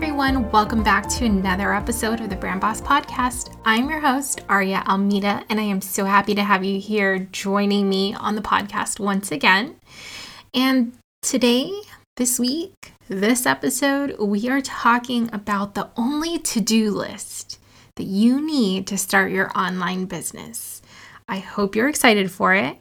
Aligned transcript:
Everyone. 0.00 0.48
Welcome 0.52 0.84
back 0.84 1.08
to 1.08 1.24
another 1.24 1.74
episode 1.74 2.20
of 2.20 2.30
the 2.30 2.36
Brand 2.36 2.60
Boss 2.60 2.80
Podcast. 2.80 3.58
I'm 3.64 3.90
your 3.90 3.98
host, 3.98 4.42
Aria 4.48 4.84
Almeida, 4.86 5.42
and 5.48 5.58
I 5.58 5.64
am 5.64 5.80
so 5.80 6.04
happy 6.04 6.36
to 6.36 6.44
have 6.44 6.62
you 6.62 6.78
here 6.78 7.18
joining 7.32 7.88
me 7.88 8.14
on 8.14 8.36
the 8.36 8.40
podcast 8.40 9.00
once 9.00 9.32
again. 9.32 9.74
And 10.54 10.92
today, 11.22 11.72
this 12.16 12.38
week, 12.38 12.74
this 13.08 13.44
episode, 13.44 14.16
we 14.20 14.48
are 14.48 14.60
talking 14.60 15.30
about 15.32 15.74
the 15.74 15.90
only 15.96 16.38
to 16.38 16.60
do 16.60 16.92
list 16.92 17.58
that 17.96 18.06
you 18.06 18.40
need 18.40 18.86
to 18.86 18.96
start 18.96 19.32
your 19.32 19.50
online 19.58 20.04
business. 20.04 20.80
I 21.26 21.38
hope 21.38 21.74
you're 21.74 21.88
excited 21.88 22.30
for 22.30 22.54
it. 22.54 22.78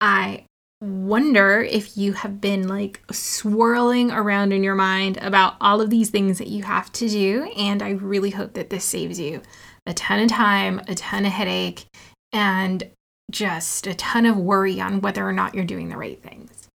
I 0.00 0.44
wonder 0.80 1.62
if 1.62 1.96
you 1.96 2.12
have 2.12 2.40
been 2.40 2.68
like 2.68 3.00
swirling 3.10 4.10
around 4.10 4.52
in 4.52 4.62
your 4.62 4.74
mind 4.74 5.16
about 5.18 5.56
all 5.60 5.80
of 5.80 5.90
these 5.90 6.10
things 6.10 6.38
that 6.38 6.48
you 6.48 6.62
have 6.64 6.92
to 6.92 7.08
do. 7.08 7.50
And 7.56 7.82
I 7.82 7.90
really 7.90 8.30
hope 8.30 8.54
that 8.54 8.70
this 8.70 8.84
saves 8.84 9.18
you 9.18 9.42
a 9.86 9.94
ton 9.94 10.20
of 10.20 10.28
time, 10.28 10.80
a 10.88 10.94
ton 10.94 11.24
of 11.24 11.32
headache, 11.32 11.86
and 12.32 12.90
just 13.30 13.86
a 13.86 13.94
ton 13.94 14.26
of 14.26 14.36
worry 14.36 14.80
on 14.80 15.00
whether 15.00 15.26
or 15.26 15.32
not 15.32 15.54
you're 15.54 15.64
doing 15.64 15.88
the 15.88 15.96
right 15.96 16.22
things. 16.22 16.68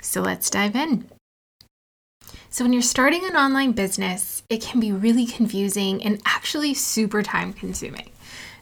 So 0.00 0.20
let's 0.20 0.50
dive 0.50 0.76
in. 0.76 1.08
So, 2.50 2.64
when 2.64 2.72
you're 2.72 2.82
starting 2.82 3.24
an 3.26 3.36
online 3.36 3.72
business, 3.72 4.44
it 4.48 4.62
can 4.62 4.78
be 4.78 4.92
really 4.92 5.26
confusing 5.26 6.02
and 6.04 6.22
actually 6.24 6.74
super 6.74 7.22
time 7.22 7.52
consuming 7.52 8.10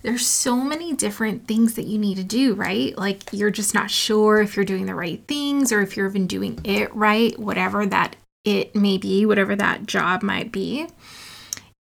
there's 0.03 0.27
so 0.27 0.57
many 0.57 0.93
different 0.93 1.47
things 1.47 1.75
that 1.75 1.87
you 1.87 1.99
need 1.99 2.17
to 2.17 2.25
do, 2.25 2.55
right? 2.55 2.97
Like 2.99 3.33
you're 3.33 3.51
just 3.51 3.75
not 3.75 3.91
sure 3.91 4.41
if 4.41 4.57
you're 4.57 4.65
doing 4.65 4.87
the 4.87 4.95
right 4.95 5.23
things 5.27 5.73
or 5.73 5.81
if 5.81 5.97
you're 5.97 6.09
even 6.09 6.27
doing 6.27 6.61
it 6.65 6.95
right, 6.95 7.39
whatever 7.39 7.87
that 7.87 8.17
it 8.45 8.75
may 8.75 8.99
be, 8.99 9.25
whatever 9.25 9.55
that 9.57 9.87
job 9.87 10.23
might 10.23 10.51
be. 10.51 10.89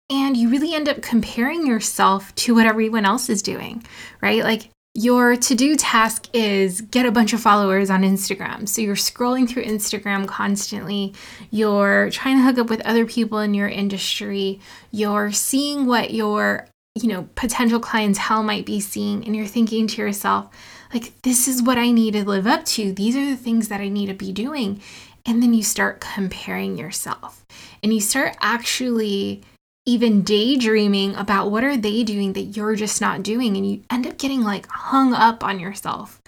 And 0.08 0.36
you 0.36 0.50
really 0.50 0.74
end 0.74 0.88
up 0.88 1.02
comparing 1.02 1.66
yourself 1.66 2.34
to 2.36 2.54
what 2.54 2.66
everyone 2.66 3.04
else 3.04 3.28
is 3.28 3.42
doing, 3.42 3.82
right? 4.20 4.44
Like 4.44 4.68
your 4.94 5.36
to 5.36 5.54
do 5.54 5.74
task 5.74 6.28
is 6.34 6.82
get 6.82 7.06
a 7.06 7.10
bunch 7.10 7.32
of 7.32 7.40
followers 7.40 7.88
on 7.88 8.02
Instagram. 8.02 8.68
So 8.68 8.82
you're 8.82 8.94
scrolling 8.94 9.48
through 9.48 9.64
Instagram 9.64 10.28
constantly. 10.28 11.14
You're 11.50 12.10
trying 12.10 12.36
to 12.36 12.42
hook 12.42 12.58
up 12.58 12.68
with 12.68 12.82
other 12.82 13.06
people 13.06 13.38
in 13.38 13.54
your 13.54 13.68
industry. 13.68 14.60
You're 14.90 15.32
seeing 15.32 15.86
what 15.86 16.12
your 16.12 16.68
you 16.94 17.08
know, 17.08 17.28
potential 17.34 17.80
clientele 17.80 18.42
might 18.42 18.66
be 18.66 18.80
seeing, 18.80 19.24
and 19.24 19.34
you're 19.34 19.46
thinking 19.46 19.86
to 19.86 20.02
yourself, 20.02 20.48
like, 20.92 21.20
this 21.22 21.48
is 21.48 21.62
what 21.62 21.78
I 21.78 21.90
need 21.90 22.12
to 22.12 22.24
live 22.24 22.46
up 22.46 22.64
to. 22.66 22.92
These 22.92 23.16
are 23.16 23.24
the 23.24 23.36
things 23.36 23.68
that 23.68 23.80
I 23.80 23.88
need 23.88 24.06
to 24.06 24.14
be 24.14 24.32
doing. 24.32 24.80
And 25.24 25.42
then 25.42 25.54
you 25.54 25.62
start 25.62 26.00
comparing 26.00 26.76
yourself. 26.76 27.46
And 27.82 27.94
you 27.94 28.00
start 28.00 28.36
actually 28.40 29.42
even 29.86 30.22
daydreaming 30.22 31.14
about 31.16 31.50
what 31.50 31.64
are 31.64 31.76
they 31.76 32.04
doing 32.04 32.34
that 32.34 32.56
you're 32.56 32.76
just 32.76 33.00
not 33.00 33.22
doing. 33.22 33.56
And 33.56 33.68
you 33.68 33.82
end 33.90 34.06
up 34.06 34.18
getting 34.18 34.42
like 34.42 34.66
hung 34.68 35.14
up 35.14 35.42
on 35.42 35.58
yourself 35.58 36.20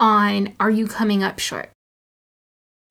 on 0.00 0.54
are 0.58 0.70
you 0.70 0.86
coming 0.86 1.22
up 1.22 1.38
short? 1.38 1.70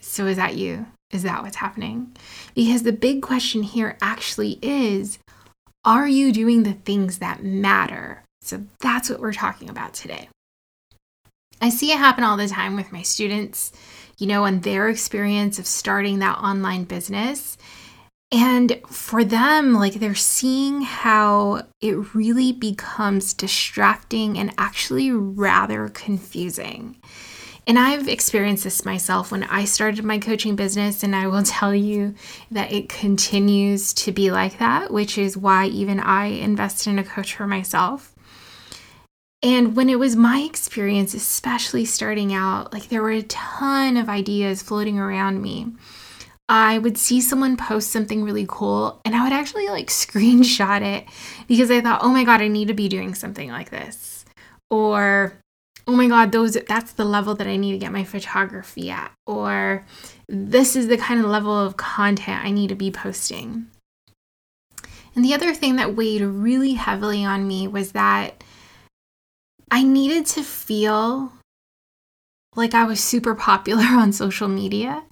So 0.01 0.27
is 0.27 0.37
that 0.37 0.55
you? 0.55 0.85
Is 1.11 1.23
that 1.23 1.41
what's 1.41 1.57
happening? 1.57 2.15
Because 2.53 2.83
the 2.83 2.91
big 2.91 3.21
question 3.21 3.63
here 3.63 3.97
actually 4.01 4.59
is 4.61 5.19
are 5.87 6.07
you 6.07 6.33
doing 6.33 6.63
the 6.63 6.73
things 6.73 7.19
that 7.19 7.43
matter? 7.43 8.21
So 8.41 8.65
that's 8.81 9.09
what 9.09 9.21
we're 9.21 9.31
talking 9.31 9.69
about 9.69 9.93
today. 9.93 10.27
I 11.61 11.69
see 11.69 11.93
it 11.93 11.97
happen 11.97 12.25
all 12.25 12.35
the 12.35 12.49
time 12.49 12.75
with 12.75 12.91
my 12.91 13.03
students, 13.03 13.71
you 14.17 14.27
know, 14.27 14.43
and 14.43 14.61
their 14.61 14.89
experience 14.89 15.59
of 15.59 15.65
starting 15.65 16.19
that 16.19 16.39
online 16.39 16.83
business. 16.83 17.57
And 18.33 18.81
for 18.85 19.23
them, 19.23 19.75
like 19.75 19.93
they're 19.93 20.13
seeing 20.13 20.81
how 20.81 21.63
it 21.79 22.13
really 22.13 22.51
becomes 22.51 23.33
distracting 23.33 24.37
and 24.37 24.53
actually 24.57 25.11
rather 25.11 25.87
confusing. 25.87 26.97
And 27.67 27.77
I've 27.77 28.07
experienced 28.07 28.63
this 28.63 28.85
myself 28.85 29.29
when 29.29 29.43
I 29.43 29.65
started 29.65 30.05
my 30.05 30.19
coaching 30.19 30.55
business, 30.55 31.03
and 31.03 31.13
I 31.13 31.27
will 31.27 31.43
tell 31.43 31.75
you 31.75 32.15
that 32.49 32.71
it 32.71 32.87
continues 32.87 33.93
to 33.95 34.13
be 34.13 34.31
like 34.31 34.57
that, 34.59 34.89
which 34.89 35.17
is 35.17 35.37
why 35.37 35.67
even 35.67 35.99
I 35.99 36.27
invested 36.27 36.91
in 36.91 36.99
a 36.99 37.03
coach 37.03 37.35
for 37.35 37.45
myself. 37.45 38.15
And 39.43 39.75
when 39.75 39.89
it 39.89 39.99
was 39.99 40.15
my 40.15 40.39
experience, 40.39 41.13
especially 41.13 41.85
starting 41.85 42.33
out, 42.33 42.73
like 42.73 42.87
there 42.87 43.03
were 43.03 43.11
a 43.11 43.21
ton 43.23 43.97
of 43.97 44.09
ideas 44.09 44.63
floating 44.63 44.97
around 44.97 45.41
me. 45.41 45.67
I 46.49 46.79
would 46.79 46.97
see 46.97 47.19
someone 47.19 47.57
post 47.57 47.91
something 47.91 48.23
really 48.23 48.45
cool 48.47 49.01
and 49.03 49.13
I 49.13 49.23
would 49.23 49.33
actually 49.33 49.67
like 49.67 49.87
screenshot 49.89 50.81
it 50.81 51.05
because 51.47 51.69
I 51.69 51.81
thought, 51.81 51.99
oh 52.01 52.09
my 52.09 52.23
God, 52.23 52.41
I 52.41 52.47
need 52.47 52.69
to 52.69 52.73
be 52.73 52.87
doing 52.87 53.13
something 53.13 53.49
like 53.51 53.69
this. 53.69 54.25
Or 54.71 55.37
oh 55.87 55.95
my 55.95 56.07
god 56.07 56.31
those 56.31 56.53
that's 56.67 56.93
the 56.93 57.05
level 57.05 57.33
that 57.33 57.47
i 57.47 57.55
need 57.55 57.71
to 57.71 57.77
get 57.77 57.91
my 57.91 58.03
photography 58.03 58.89
at 58.89 59.11
or 59.25 59.85
this 60.27 60.75
is 60.75 60.87
the 60.87 60.97
kind 60.97 61.19
of 61.19 61.25
level 61.25 61.57
of 61.57 61.77
content 61.77 62.43
i 62.43 62.51
need 62.51 62.67
to 62.67 62.75
be 62.75 62.91
posting. 62.91 63.67
And 65.15 65.25
the 65.25 65.33
other 65.33 65.51
thing 65.55 65.77
that 65.77 65.95
weighed 65.95 66.21
really 66.21 66.73
heavily 66.73 67.25
on 67.25 67.47
me 67.47 67.67
was 67.67 67.93
that 67.93 68.43
i 69.71 69.81
needed 69.81 70.25
to 70.27 70.43
feel 70.43 71.31
like 72.55 72.73
i 72.73 72.83
was 72.83 73.03
super 73.03 73.33
popular 73.33 73.85
on 73.85 74.11
social 74.13 74.47
media. 74.47 75.03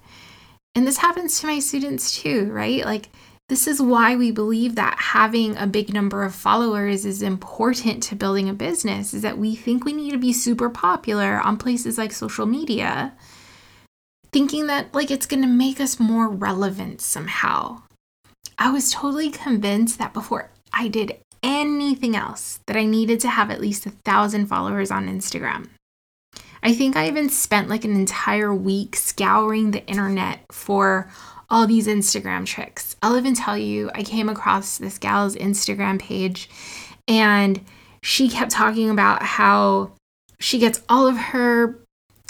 And 0.74 0.86
this 0.86 0.98
happens 0.98 1.40
to 1.40 1.46
my 1.46 1.58
students 1.58 2.20
too 2.20 2.52
right? 2.52 2.84
Like 2.84 3.08
this 3.48 3.68
is 3.68 3.80
why 3.80 4.16
we 4.16 4.30
believe 4.32 4.74
that 4.74 4.98
having 4.98 5.56
a 5.56 5.66
big 5.66 5.92
number 5.92 6.24
of 6.24 6.34
followers 6.34 7.04
is 7.04 7.22
important 7.22 8.02
to 8.02 8.16
building 8.16 8.48
a 8.48 8.54
business 8.54 9.14
is 9.14 9.22
that 9.22 9.38
we 9.38 9.54
think 9.54 9.84
we 9.84 9.92
need 9.92 10.10
to 10.10 10.18
be 10.18 10.32
super 10.32 10.68
popular 10.68 11.40
on 11.40 11.56
places 11.56 11.96
like 11.96 12.12
social 12.12 12.46
media 12.46 13.12
thinking 14.32 14.66
that 14.66 14.92
like 14.94 15.10
it's 15.10 15.26
going 15.26 15.42
to 15.42 15.48
make 15.48 15.80
us 15.80 16.00
more 16.00 16.28
relevant 16.28 17.00
somehow. 17.00 17.80
I 18.58 18.70
was 18.70 18.90
totally 18.90 19.30
convinced 19.30 19.98
that 19.98 20.12
before 20.12 20.50
I 20.72 20.88
did 20.88 21.18
anything 21.42 22.16
else 22.16 22.60
that 22.66 22.76
I 22.76 22.84
needed 22.84 23.20
to 23.20 23.28
have 23.28 23.50
at 23.50 23.60
least 23.60 23.86
a 23.86 23.90
thousand 23.90 24.46
followers 24.46 24.90
on 24.90 25.08
Instagram. 25.08 25.68
I 26.62 26.74
think 26.74 26.96
I 26.96 27.06
even 27.06 27.28
spent 27.28 27.68
like 27.68 27.84
an 27.84 27.94
entire 27.94 28.52
week 28.52 28.96
scouring 28.96 29.70
the 29.70 29.86
internet 29.86 30.40
for 30.50 31.08
all 31.48 31.66
these 31.66 31.86
Instagram 31.86 32.44
tricks. 32.44 32.96
I'll 33.02 33.16
even 33.16 33.34
tell 33.34 33.56
you, 33.56 33.90
I 33.94 34.02
came 34.02 34.28
across 34.28 34.78
this 34.78 34.98
gal's 34.98 35.36
Instagram 35.36 35.98
page 35.98 36.48
and 37.06 37.60
she 38.02 38.28
kept 38.28 38.50
talking 38.50 38.90
about 38.90 39.22
how 39.22 39.92
she 40.38 40.58
gets 40.58 40.82
all 40.88 41.06
of 41.06 41.16
her 41.16 41.78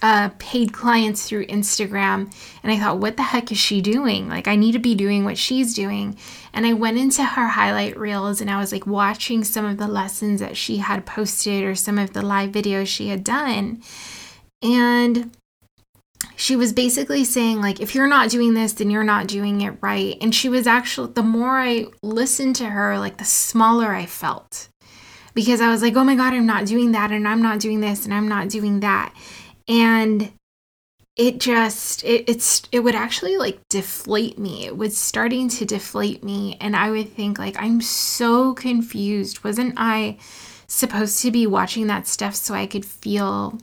uh, 0.03 0.31
paid 0.39 0.73
clients 0.73 1.27
through 1.27 1.47
Instagram. 1.47 2.33
And 2.63 2.71
I 2.71 2.79
thought, 2.79 2.99
what 2.99 3.17
the 3.17 3.23
heck 3.23 3.51
is 3.51 3.59
she 3.59 3.81
doing? 3.81 4.29
Like, 4.29 4.47
I 4.47 4.57
need 4.57 4.73
to 4.73 4.79
be 4.79 4.95
doing 4.95 5.25
what 5.25 5.39
she's 5.39 5.75
doing. 5.75 6.17
And 6.53 6.67
I 6.67 6.75
went 6.75 6.99
into 6.99 7.25
her 7.25 7.49
highlight 7.49 7.99
reels 7.99 8.41
and 8.41 8.51
I 8.51 8.59
was 8.59 8.73
like 8.73 8.87
watching 8.87 9.45
some 9.45 9.65
of 9.65 9.79
the 9.79 9.89
lessons 9.89 10.41
that 10.41 10.57
she 10.57 10.79
had 10.79 11.07
posted 11.07 11.65
or 11.65 11.75
some 11.75 11.99
of 11.99 12.13
the 12.13 12.23
live 12.23 12.51
videos 12.51 12.87
she 12.87 13.09
had 13.09 13.25
done. 13.25 13.83
And 14.63 15.37
she 16.37 16.55
was 16.55 16.73
basically 16.73 17.25
saying 17.25 17.61
like 17.61 17.81
if 17.81 17.95
you're 17.95 18.07
not 18.07 18.31
doing 18.31 18.55
this 18.55 18.75
then 18.75 18.91
you're 18.91 19.03
not 19.03 19.27
doing 19.27 19.63
it 19.63 19.77
right. 19.81 20.17
And 20.21 20.35
she 20.35 20.49
was 20.49 20.67
actually 20.67 21.13
the 21.13 21.23
more 21.23 21.59
i 21.59 21.87
listened 22.03 22.57
to 22.57 22.67
her 22.67 22.99
like 22.99 23.17
the 23.17 23.25
smaller 23.25 23.95
i 23.95 24.07
felt. 24.07 24.69
Because 25.35 25.61
I 25.61 25.71
was 25.71 25.83
like, 25.83 25.95
oh 25.97 26.05
my 26.05 26.15
God, 26.15 26.33
I'm 26.33 26.47
not 26.47 26.65
doing 26.65 26.93
that, 26.93 27.13
and 27.13 27.29
I'm 27.29 27.43
not 27.43 27.61
doing 27.61 27.81
this, 27.81 28.07
and 28.07 28.15
I'm 28.15 28.27
not 28.27 28.49
doing 28.49 28.81
that. 28.81 29.13
And 29.69 30.33
it 31.17 31.41
just 31.41 32.05
it, 32.05 32.29
it's 32.29 32.63
it 32.73 32.81
would 32.81 32.95
actually 32.95 33.37
like 33.37 33.59
deflate 33.69 34.39
me. 34.39 34.67
It 34.67 34.77
was 34.77 34.97
starting 34.97 35.49
to 35.51 35.65
deflate 35.65 36.23
me. 36.23 36.57
And 36.61 36.77
i 36.77 36.91
would 36.91 37.13
think 37.13 37.39
like 37.39 37.57
i'm 37.59 37.81
so 37.81 38.55
confused. 38.55 39.43
Wasn't 39.43 39.75
i 39.77 40.19
supposed 40.69 41.23
to 41.23 41.31
be 41.31 41.47
watching 41.47 41.87
that 41.87 42.07
stuff 42.07 42.35
so 42.35 42.53
i 42.53 42.67
could 42.67 42.85
feel 42.85 43.59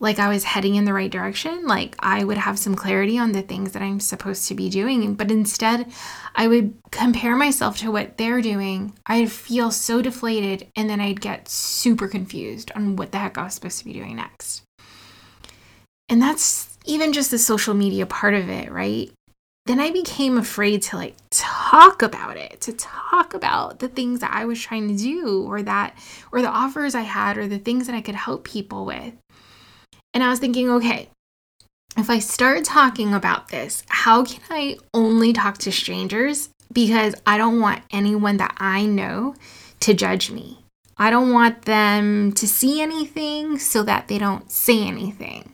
like 0.00 0.18
i 0.18 0.28
was 0.28 0.42
heading 0.42 0.74
in 0.74 0.84
the 0.84 0.92
right 0.92 1.12
direction 1.12 1.66
like 1.66 1.94
i 2.00 2.24
would 2.24 2.38
have 2.38 2.58
some 2.58 2.74
clarity 2.74 3.16
on 3.16 3.32
the 3.32 3.42
things 3.42 3.72
that 3.72 3.82
i'm 3.82 4.00
supposed 4.00 4.48
to 4.48 4.54
be 4.54 4.68
doing 4.68 5.14
but 5.14 5.30
instead 5.30 5.86
i 6.34 6.48
would 6.48 6.74
compare 6.90 7.36
myself 7.36 7.78
to 7.78 7.90
what 7.90 8.18
they're 8.18 8.42
doing 8.42 8.92
i'd 9.06 9.30
feel 9.30 9.70
so 9.70 10.02
deflated 10.02 10.66
and 10.74 10.90
then 10.90 11.00
i'd 11.00 11.20
get 11.20 11.48
super 11.48 12.08
confused 12.08 12.72
on 12.74 12.96
what 12.96 13.12
the 13.12 13.18
heck 13.18 13.38
i 13.38 13.44
was 13.44 13.54
supposed 13.54 13.78
to 13.78 13.84
be 13.84 13.92
doing 13.92 14.16
next 14.16 14.62
and 16.10 16.20
that's 16.20 16.76
even 16.84 17.12
just 17.12 17.30
the 17.30 17.38
social 17.38 17.72
media 17.72 18.04
part 18.04 18.34
of 18.34 18.48
it, 18.50 18.70
right? 18.70 19.10
Then 19.66 19.78
I 19.78 19.92
became 19.92 20.38
afraid 20.38 20.82
to 20.82 20.96
like 20.96 21.14
talk 21.30 22.02
about 22.02 22.36
it, 22.36 22.60
to 22.62 22.72
talk 22.72 23.32
about 23.34 23.78
the 23.78 23.88
things 23.88 24.20
that 24.20 24.32
I 24.32 24.44
was 24.44 24.60
trying 24.60 24.88
to 24.88 24.96
do 24.96 25.44
or 25.46 25.62
that, 25.62 25.96
or 26.32 26.42
the 26.42 26.48
offers 26.48 26.94
I 26.94 27.02
had 27.02 27.38
or 27.38 27.46
the 27.46 27.58
things 27.58 27.86
that 27.86 27.94
I 27.94 28.00
could 28.00 28.16
help 28.16 28.44
people 28.44 28.84
with. 28.84 29.14
And 30.12 30.22
I 30.22 30.28
was 30.28 30.38
thinking, 30.38 30.70
okay, 30.70 31.08
if 31.96 32.10
I 32.10 32.18
start 32.18 32.64
talking 32.64 33.14
about 33.14 33.48
this, 33.48 33.84
how 33.88 34.24
can 34.24 34.40
I 34.50 34.78
only 34.94 35.32
talk 35.32 35.58
to 35.58 35.72
strangers? 35.72 36.48
Because 36.72 37.14
I 37.26 37.36
don't 37.36 37.60
want 37.60 37.82
anyone 37.90 38.36
that 38.38 38.54
I 38.58 38.86
know 38.86 39.34
to 39.80 39.94
judge 39.94 40.30
me. 40.30 40.64
I 40.96 41.10
don't 41.10 41.32
want 41.32 41.62
them 41.62 42.32
to 42.32 42.46
see 42.46 42.80
anything 42.80 43.58
so 43.58 43.82
that 43.84 44.08
they 44.08 44.18
don't 44.18 44.50
say 44.50 44.86
anything. 44.86 45.52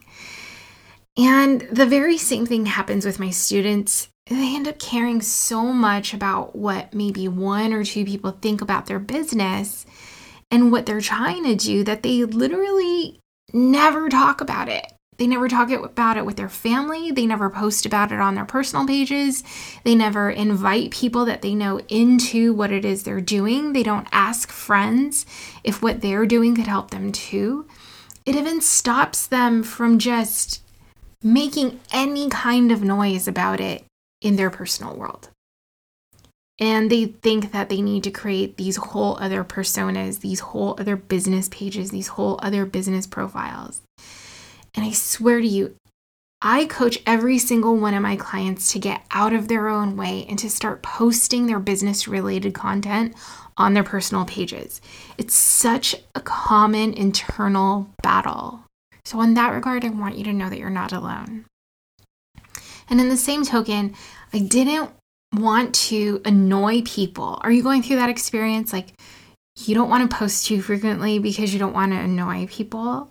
And 1.17 1.63
the 1.71 1.87
very 1.87 2.19
same 2.19 2.45
thing 2.45 2.67
happens 2.67 3.07
with 3.07 3.19
my 3.19 3.31
students. 3.31 4.09
They 4.27 4.57
end 4.57 4.69
up 4.69 4.79
caring 4.79 5.23
so 5.23 5.63
much 5.63 6.13
about 6.13 6.57
what 6.57 6.93
maybe 6.93 7.29
one 7.29 7.73
or 7.73 7.85
two 7.85 8.05
people 8.05 8.33
think 8.33 8.61
about 8.61 8.87
their 8.87 8.99
business 8.99 9.87
and 10.51 10.71
what 10.71 10.85
they're 10.85 11.01
trying 11.01 11.45
to 11.45 11.55
do 11.55 11.85
that 11.85 12.03
they 12.03 12.25
literally 12.25 13.21
never 13.53 14.09
talk 14.09 14.41
about 14.41 14.69
it. 14.69 14.93
They 15.19 15.27
never 15.27 15.49
talk 15.49 15.71
about 15.71 16.19
it 16.19 16.27
with 16.27 16.37
their 16.37 16.49
family. 16.49 17.11
They 17.11 17.27
never 17.27 17.49
post 17.49 17.87
about 17.87 18.13
it 18.13 18.21
on 18.21 18.35
their 18.35 18.45
personal 18.45 18.87
pages. 18.87 19.43
They 19.83 19.95
never 19.95 20.29
invite 20.31 20.91
people 20.91 21.25
that 21.25 21.41
they 21.41 21.55
know 21.55 21.81
into 21.89 22.53
what 22.53 22.71
it 22.71 22.85
is 22.85 23.03
they're 23.03 23.21
doing. 23.23 23.73
They 23.73 23.83
don't 23.83 24.09
ask 24.13 24.51
friends 24.51 25.25
if 25.65 25.83
what 25.83 26.03
they're 26.03 26.27
doing 26.27 26.55
could 26.55 26.67
help 26.67 26.91
them 26.91 27.13
too. 27.13 27.67
It 28.27 28.37
even 28.37 28.61
stops 28.61 29.27
them 29.27 29.63
from 29.63 29.99
just 29.99 30.63
making 31.23 31.81
any 31.93 32.29
kind 32.29 32.71
of 32.71 32.83
noise 32.83 33.27
about 33.27 33.61
it 33.61 33.85
in 34.21 34.37
their 34.37 34.51
personal 34.51 34.95
world. 34.97 35.31
And 36.59 36.91
they 36.91 37.07
think 37.07 37.53
that 37.53 37.69
they 37.69 37.83
need 37.83 38.05
to 38.05 38.11
create 38.11 38.57
these 38.57 38.77
whole 38.77 39.19
other 39.21 39.45
personas, 39.45 40.21
these 40.21 40.41
whole 40.41 40.75
other 40.79 40.97
business 40.97 41.49
pages, 41.51 41.91
these 41.91 42.09
whole 42.09 42.39
other 42.43 42.65
business 42.65 43.07
profiles. 43.07 43.83
And 44.75 44.85
I 44.85 44.93
swear 44.93 45.41
to 45.41 45.47
you, 45.47 45.75
I 46.41 46.67
coach 46.67 46.99
every 47.07 47.39
single 47.39 47.77
one 47.77 47.95
of 47.95 48.03
my 48.03 48.17
clients 48.17 48.73
to 48.73 48.79
get 48.79 49.03
out 49.11 49.33
of 49.33 49.49
their 49.49 49.69
own 49.69 49.97
way 49.97 50.27
and 50.29 50.39
to 50.39 50.51
start 50.51 50.83
posting 50.83 51.47
their 51.47 51.59
business 51.59 52.09
related 52.09 52.55
content 52.55 53.15
on 53.57 53.75
their 53.75 53.85
personal 53.85 54.25
pages. 54.25 54.81
It's 55.19 55.35
such 55.35 55.95
a 56.15 56.21
common 56.21 56.93
internal 56.93 57.91
battle 58.03 58.67
so, 59.07 59.21
in 59.21 59.35
that 59.35 59.55
regard, 59.55 59.85
I 59.85 59.91
want 59.91 60.19
you 60.19 60.25
to 60.25 60.33
know 60.33 60.51
that 60.51 60.59
you're 60.59 60.69
not 60.69 60.93
alone. 60.93 61.45
And 62.91 63.01
in 63.01 63.09
the 63.09 63.17
same 63.17 63.45
token, 63.45 63.95
I 64.33 64.41
didn't 64.41 64.91
want 65.35 65.75
to 65.75 66.21
annoy 66.25 66.83
people. 66.83 67.39
Are 67.43 67.51
you 67.51 67.63
going 67.63 67.83
through 67.83 67.97
that 67.97 68.09
experience? 68.09 68.73
Like, 68.73 68.89
you 69.59 69.75
don't 69.75 69.91
want 69.91 70.09
to 70.09 70.17
post 70.17 70.47
too 70.47 70.63
frequently 70.63 71.19
because 71.19 71.53
you 71.53 71.59
don't 71.59 71.73
want 71.73 71.93
to 71.93 71.99
annoy 71.99 72.47
people. 72.47 73.11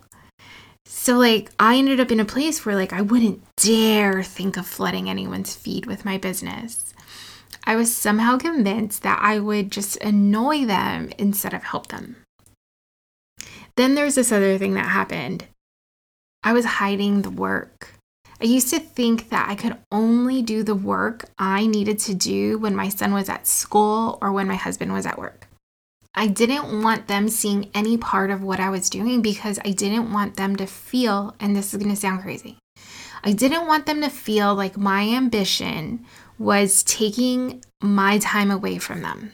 So, 0.84 1.18
like, 1.18 1.50
I 1.58 1.76
ended 1.76 2.00
up 2.00 2.12
in 2.12 2.20
a 2.20 2.24
place 2.24 2.64
where, 2.64 2.76
like, 2.76 2.92
I 2.92 3.00
wouldn't 3.00 3.42
dare 3.56 4.22
think 4.22 4.56
of 4.56 4.66
flooding 4.66 5.10
anyone's 5.10 5.54
feed 5.54 5.86
with 5.86 6.04
my 6.04 6.16
business. 6.18 6.94
I 7.64 7.74
was 7.74 7.94
somehow 7.94 8.38
convinced 8.38 9.02
that 9.02 9.18
I 9.20 9.40
would 9.40 9.72
just 9.72 9.96
annoy 9.96 10.64
them 10.64 11.10
instead 11.18 11.52
of 11.52 11.64
help 11.64 11.88
them. 11.88 12.16
Then 13.76 13.94
there's 13.94 14.14
this 14.14 14.30
other 14.30 14.56
thing 14.58 14.74
that 14.74 14.86
happened. 14.86 15.46
I 16.44 16.52
was 16.52 16.64
hiding 16.64 17.22
the 17.22 17.30
work. 17.30 17.95
I 18.40 18.44
used 18.44 18.68
to 18.70 18.78
think 18.78 19.30
that 19.30 19.48
I 19.48 19.54
could 19.54 19.78
only 19.90 20.42
do 20.42 20.62
the 20.62 20.74
work 20.74 21.24
I 21.38 21.66
needed 21.66 21.98
to 22.00 22.14
do 22.14 22.58
when 22.58 22.76
my 22.76 22.90
son 22.90 23.14
was 23.14 23.30
at 23.30 23.46
school 23.46 24.18
or 24.20 24.30
when 24.30 24.46
my 24.46 24.56
husband 24.56 24.92
was 24.92 25.06
at 25.06 25.18
work. 25.18 25.48
I 26.14 26.26
didn't 26.26 26.82
want 26.82 27.08
them 27.08 27.28
seeing 27.28 27.70
any 27.74 27.96
part 27.96 28.30
of 28.30 28.42
what 28.42 28.60
I 28.60 28.70
was 28.70 28.90
doing 28.90 29.22
because 29.22 29.58
I 29.64 29.70
didn't 29.70 30.12
want 30.12 30.36
them 30.36 30.56
to 30.56 30.66
feel, 30.66 31.34
and 31.40 31.54
this 31.54 31.72
is 31.72 31.82
going 31.82 31.94
to 31.94 32.00
sound 32.00 32.22
crazy, 32.22 32.58
I 33.24 33.32
didn't 33.32 33.66
want 33.66 33.86
them 33.86 34.00
to 34.02 34.10
feel 34.10 34.54
like 34.54 34.76
my 34.76 35.02
ambition 35.02 36.04
was 36.38 36.82
taking 36.82 37.62
my 37.82 38.18
time 38.18 38.50
away 38.50 38.78
from 38.78 39.02
them. 39.02 39.32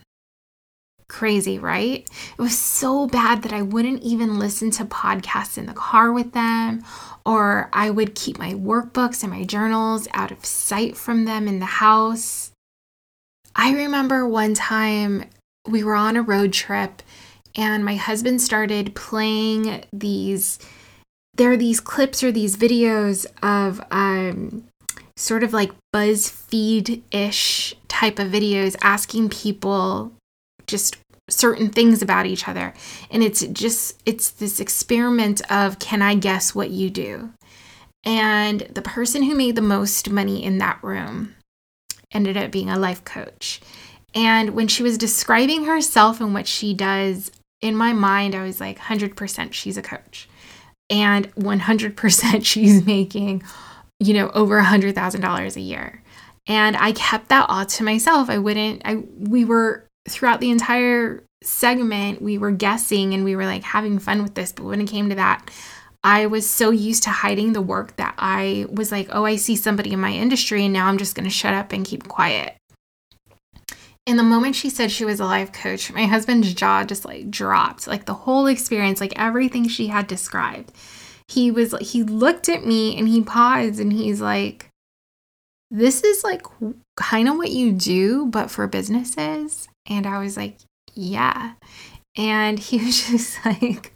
Crazy, 1.13 1.59
right? 1.59 2.09
It 2.39 2.41
was 2.43 2.59
so 2.59 3.07
bad 3.07 3.43
that 3.43 3.53
I 3.53 3.61
wouldn't 3.61 4.03
even 4.03 4.39
listen 4.39 4.71
to 4.73 4.87
podcasts 4.87 5.59
in 5.59 5.67
the 5.67 5.75
car 5.75 6.11
with 6.11 6.33
them, 6.33 6.83
or 7.27 7.69
I 7.71 7.91
would 7.91 8.15
keep 8.15 8.39
my 8.39 8.55
workbooks 8.55 9.23
and 9.23 9.31
my 9.31 9.45
journals 9.45 10.09
out 10.15 10.33
of 10.33 10.47
sight 10.47 10.97
from 10.97 11.27
them 11.27 11.49
in 11.49 11.59
the 11.59 11.67
house. 11.67 12.53
I 13.55 13.75
remember 13.75 14.27
one 14.27 14.55
time 14.55 15.27
we 15.69 15.85
were 15.85 15.97
on 15.97 16.17
a 16.17 16.23
road 16.23 16.55
trip 16.55 17.03
and 17.55 17.85
my 17.85 17.97
husband 17.97 18.41
started 18.41 18.95
playing 18.95 19.85
these 19.93 20.59
there 21.35 21.53
are 21.53 21.59
these 21.59 21.79
clips 21.79 22.23
or 22.23 22.33
these 22.33 22.57
videos 22.57 23.27
of 23.43 23.83
um 23.91 24.65
sort 25.19 25.43
of 25.43 25.53
like 25.53 25.73
BuzzFeed 25.95 27.03
ish 27.11 27.75
type 27.89 28.19
of 28.19 28.29
videos 28.29 28.77
asking 28.81 29.29
people 29.29 30.13
just 30.67 30.97
certain 31.33 31.71
things 31.71 32.03
about 32.03 32.27
each 32.27 32.47
other. 32.49 32.75
And 33.11 33.23
it's 33.23 33.45
just, 33.47 34.01
it's 34.07 34.31
this 34.31 34.61
experiment 34.61 35.41
of 35.51 35.79
can 35.79 36.03
I 36.03 36.15
guess 36.15 36.55
what 36.55 36.71
you 36.71 36.91
do? 36.91 37.33
And 38.05 38.61
the 38.63 38.83
person 38.83 39.23
who 39.23 39.35
made 39.35 39.57
the 39.57 39.63
most 39.63 40.11
money 40.11 40.43
in 40.43 40.59
that 40.59 40.83
room 40.83 41.37
ended 42.13 42.37
up 42.37 42.51
being 42.51 42.69
a 42.69 42.79
life 42.79 43.05
coach. 43.05 43.61
And 44.15 44.51
when 44.51 44.69
she 44.69 44.83
was 44.83 44.99
describing 44.99 45.65
herself 45.65 46.21
and 46.21 46.35
what 46.35 46.47
she 46.47 46.75
does, 46.75 47.31
in 47.61 47.77
my 47.77 47.93
mind, 47.93 48.35
I 48.35 48.43
was 48.43 48.61
like, 48.61 48.79
100% 48.79 49.53
she's 49.53 49.77
a 49.77 49.83
coach. 49.83 50.29
And 50.91 51.35
100% 51.37 52.45
she's 52.45 52.85
making, 52.85 53.43
you 54.01 54.15
know, 54.15 54.31
over 54.31 54.59
a 54.59 54.65
$100,000 54.65 55.57
a 55.57 55.61
year. 55.61 56.03
And 56.49 56.77
I 56.77 56.93
kept 56.93 57.29
that 57.29 57.47
all 57.49 57.65
to 57.65 57.85
myself. 57.85 58.29
I 58.29 58.39
wouldn't, 58.39 58.83
I, 58.85 58.97
we 59.17 59.45
were 59.45 59.87
throughout 60.09 60.41
the 60.41 60.51
entire 60.51 61.25
segment, 61.43 62.23
we 62.23 62.39
were 62.39 62.51
guessing 62.51 63.15
and 63.15 63.25
we 63.25 63.37
were 63.37 63.47
like 63.47 63.63
having 63.63 63.99
fun 63.99 64.23
with 64.23 64.35
this. 64.35 64.53
But 64.53 64.65
when 64.65 64.81
it 64.81 64.89
came 64.89 65.09
to 65.09 65.17
that, 65.17 65.51
I 66.05 66.27
was 66.27 66.49
so 66.49 66.71
used 66.71 67.05
to 67.05 67.11
hiding 67.11 67.53
the 67.53 67.63
work 67.63 67.97
that 67.97 68.15
I 68.19 68.67
was 68.71 68.91
like, 68.91 69.09
oh, 69.13 69.25
I 69.25 69.37
see 69.37 69.55
somebody 69.55 69.93
in 69.93 70.01
my 70.01 70.13
industry 70.13 70.65
and 70.65 70.73
now 70.73 70.87
I'm 70.87 70.99
just 70.99 71.15
going 71.15 71.25
to 71.25 71.31
shut 71.31 71.55
up 71.55 71.73
and 71.73 71.85
keep 71.85 72.09
quiet. 72.09 72.57
And 74.07 74.19
the 74.19 74.25
moment 74.25 74.57
she 74.57 74.69
said 74.69 74.91
she 74.91 75.05
was 75.05 75.21
a 75.21 75.25
life 75.25 75.53
coach, 75.53 75.93
my 75.93 76.07
husband's 76.07 76.55
jaw 76.55 76.83
just 76.83 77.05
like 77.05 77.31
dropped. 77.31 77.87
Like 77.87 78.07
the 78.07 78.15
whole 78.15 78.47
experience, 78.47 79.01
like 79.01 79.13
everything 79.17 79.69
she 79.69 79.87
had 79.87 80.09
described. 80.09 80.73
He 81.29 81.53
was 81.53 81.73
he 81.81 82.03
looked 82.03 82.49
at 82.49 82.67
me 82.67 82.99
and 82.99 83.07
he 83.07 83.23
paused 83.23 83.79
and 83.79 83.93
he's 83.93 84.21
like, 84.21 84.72
This 85.73 86.05
is 86.05 86.23
like 86.23 86.45
kind 86.99 87.31
of 87.31 87.39
what 87.39 87.51
you 87.51 87.73
do, 87.73 88.27
but 88.27 88.51
for 88.51 88.67
businesses. 88.67 89.69
And 89.89 90.07
I 90.07 90.19
was 90.19 90.37
like, 90.37 90.59
yeah. 90.93 91.55
And 92.15 92.59
he 92.59 92.77
was 92.77 93.07
just 93.11 93.43
like, 93.47 93.91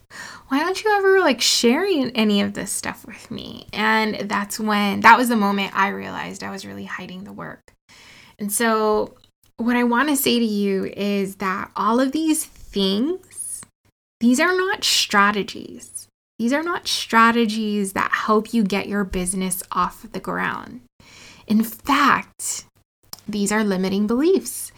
why 0.49 0.61
don't 0.61 0.83
you 0.83 0.90
ever 0.97 1.21
like 1.21 1.42
sharing 1.42 2.12
any 2.12 2.40
of 2.40 2.54
this 2.54 2.73
stuff 2.73 3.04
with 3.06 3.30
me? 3.30 3.66
And 3.75 4.30
that's 4.30 4.59
when 4.59 5.00
that 5.00 5.18
was 5.18 5.28
the 5.28 5.37
moment 5.37 5.76
I 5.76 5.88
realized 5.88 6.42
I 6.42 6.50
was 6.50 6.64
really 6.64 6.87
hiding 6.87 7.25
the 7.25 7.33
work. 7.33 7.73
And 8.38 8.50
so, 8.50 9.14
what 9.59 9.76
I 9.76 9.85
want 9.85 10.09
to 10.09 10.16
say 10.16 10.38
to 10.38 10.45
you 10.45 10.87
is 10.97 11.37
that 11.37 11.71
all 11.76 12.00
of 12.00 12.12
these 12.12 12.47
things, 12.47 13.61
these 14.21 14.40
are 14.40 14.56
not 14.56 14.83
strategies. 14.83 16.09
These 16.38 16.54
are 16.54 16.62
not 16.62 16.88
strategies 16.88 17.92
that 17.92 18.12
help 18.12 18.54
you 18.54 18.62
get 18.62 18.88
your 18.88 19.04
business 19.04 19.62
off 19.73 20.06
the 20.11 20.21
ground. 20.21 20.80
In 21.47 21.62
fact, 21.62 22.67
these 23.29 23.53
are 23.53 23.65
limiting 23.65 24.07
beliefs. 24.07 24.73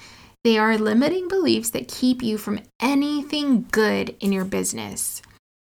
They 0.45 0.59
are 0.59 0.79
limiting 0.79 1.29
beliefs 1.29 1.71
that 1.71 1.89
keep 1.89 2.23
you 2.23 2.39
from 2.39 2.61
anything 2.81 3.67
good 3.71 4.17
in 4.21 4.33
your 4.33 4.45
business. 4.45 5.21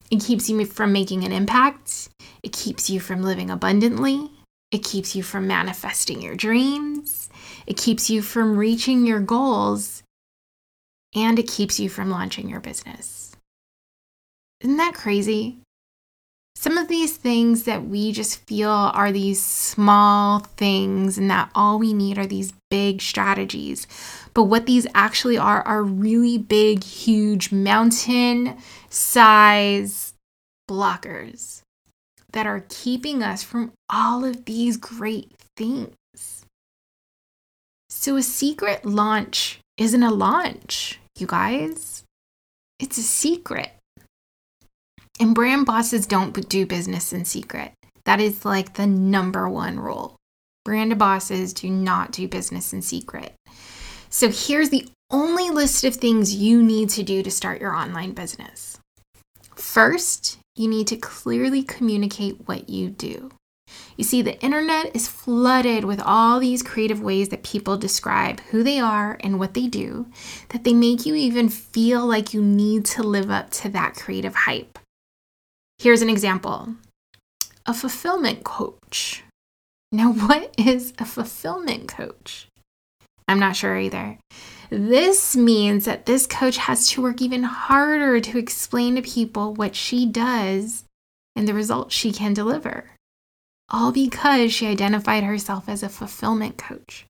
It 0.10 0.24
keeps 0.24 0.50
you 0.50 0.66
from 0.66 0.94
making 0.94 1.24
an 1.24 1.32
impact. 1.32 2.10
It 2.44 2.54
keeps 2.54 2.90
you 2.90 3.00
from 3.00 3.24
living 3.24 3.50
abundantly. 3.50 4.30
It 4.72 4.84
keeps 4.84 5.16
you 5.16 5.24
from 5.24 5.48
manifesting 5.48 6.22
your 6.22 6.36
dreams. 6.36 7.30
It 7.68 7.78
keeps 7.78 8.10
you 8.10 8.22
from 8.22 8.58
reaching 8.58 9.06
your 9.06 9.20
goals. 9.20 10.04
And 11.16 11.38
it 11.38 11.48
keeps 11.48 11.80
you 11.80 11.90
from 11.90 12.10
launching 12.10 12.50
your 12.50 12.60
business. 12.60 13.36
Isn't 14.62 14.78
that 14.78 14.96
crazy? 14.96 15.60
Some 16.56 16.78
of 16.78 16.88
these 16.88 17.18
things 17.18 17.64
that 17.64 17.86
we 17.86 18.12
just 18.12 18.46
feel 18.48 18.70
are 18.70 19.12
these 19.12 19.44
small 19.44 20.40
things 20.40 21.18
and 21.18 21.30
that 21.30 21.50
all 21.56 21.80
we 21.80 21.94
need 21.94 22.18
are 22.18 22.26
these 22.26 22.54
big 22.70 23.02
strategies. 23.02 23.88
But 24.34 24.44
what 24.44 24.66
these 24.66 24.88
actually 24.94 25.38
are 25.38 25.62
are 25.64 25.84
really 25.84 26.38
big, 26.38 26.84
huge 26.84 27.52
mountain 27.52 28.58
size 28.90 30.14
blockers 30.70 31.62
that 32.32 32.48
are 32.48 32.66
keeping 32.70 33.24
us 33.24 33.44
from 33.44 33.74
all 33.90 34.24
of 34.24 34.46
these 34.46 34.78
great 34.78 35.32
things. 35.58 36.46
So, 37.90 38.16
a 38.16 38.24
secret 38.24 38.86
launch 38.86 39.60
isn't 39.78 40.04
a 40.04 40.12
launch, 40.12 41.00
you 41.18 41.28
guys. 41.28 42.04
It's 42.80 42.98
a 42.98 43.04
secret. 43.04 43.72
And 45.20 45.36
brand 45.36 45.66
bosses 45.66 46.06
don't 46.08 46.50
do 46.50 46.66
business 46.66 47.14
in 47.14 47.26
secret. 47.26 47.74
That 48.06 48.20
is 48.20 48.46
like 48.46 48.74
the 48.74 48.88
number 48.88 49.48
one 49.48 49.80
rule. 49.80 50.16
Brand 50.66 50.98
bosses 50.98 51.54
do 51.54 51.70
not 51.70 52.12
do 52.12 52.28
business 52.28 52.74
in 52.74 52.82
secret. 52.82 53.34
So 54.10 54.30
here's 54.30 54.70
the 54.70 54.88
only 55.12 55.50
list 55.50 55.84
of 55.84 55.96
things 55.96 56.34
you 56.34 56.64
need 56.64 56.90
to 56.90 57.04
do 57.04 57.22
to 57.22 57.32
start 57.32 57.62
your 57.62 57.76
online 57.76 58.14
business. 58.14 58.80
First, 59.56 60.40
you 60.56 60.68
need 60.68 60.88
to 60.88 60.96
clearly 60.98 61.64
communicate 61.64 62.48
what 62.48 62.70
you 62.70 62.90
do. 62.90 63.32
You 63.98 64.04
see, 64.04 64.22
the 64.22 64.40
internet 64.42 64.96
is 64.96 65.08
flooded 65.08 65.84
with 65.84 66.02
all 66.04 66.40
these 66.40 66.64
creative 66.64 67.02
ways 67.02 67.30
that 67.30 67.44
people 67.44 67.78
describe 67.78 68.40
who 68.52 68.64
they 68.64 68.80
are 68.80 69.18
and 69.22 69.40
what 69.40 69.54
they 69.54 69.68
do, 69.68 70.08
that 70.50 70.64
they 70.64 70.74
make 70.74 71.06
you 71.06 71.16
even 71.16 71.50
feel 71.50 72.06
like 72.06 72.34
you 72.34 72.42
need 72.42 72.86
to 72.86 73.04
live 73.04 73.30
up 73.30 73.50
to 73.52 73.70
that 73.70 73.96
creative 73.96 74.36
hype. 74.36 74.80
Here's 75.78 76.02
an 76.02 76.10
example 76.10 76.76
a 77.66 77.74
fulfillment 77.74 78.44
coach. 78.44 79.24
Now, 79.92 80.12
what 80.14 80.54
is 80.58 80.94
a 81.00 81.06
fulfillment 81.06 81.88
coach? 81.88 82.48
I'm 83.28 83.40
not 83.40 83.56
sure 83.56 83.78
either. 83.78 84.18
This 84.70 85.36
means 85.36 85.86
that 85.86 86.06
this 86.06 86.26
coach 86.26 86.58
has 86.58 86.90
to 86.90 87.02
work 87.02 87.22
even 87.22 87.44
harder 87.44 88.20
to 88.20 88.38
explain 88.38 88.96
to 88.96 89.02
people 89.02 89.54
what 89.54 89.76
she 89.76 90.06
does 90.06 90.84
and 91.36 91.48
the 91.48 91.54
results 91.54 91.96
she 91.96 92.12
can 92.12 92.34
deliver, 92.34 92.92
all 93.70 93.92
because 93.92 94.54
she 94.54 94.68
identified 94.68 95.24
herself 95.24 95.70
as 95.70 95.84
a 95.84 95.90
fulfillment 95.90 96.58
coach. 96.58 97.06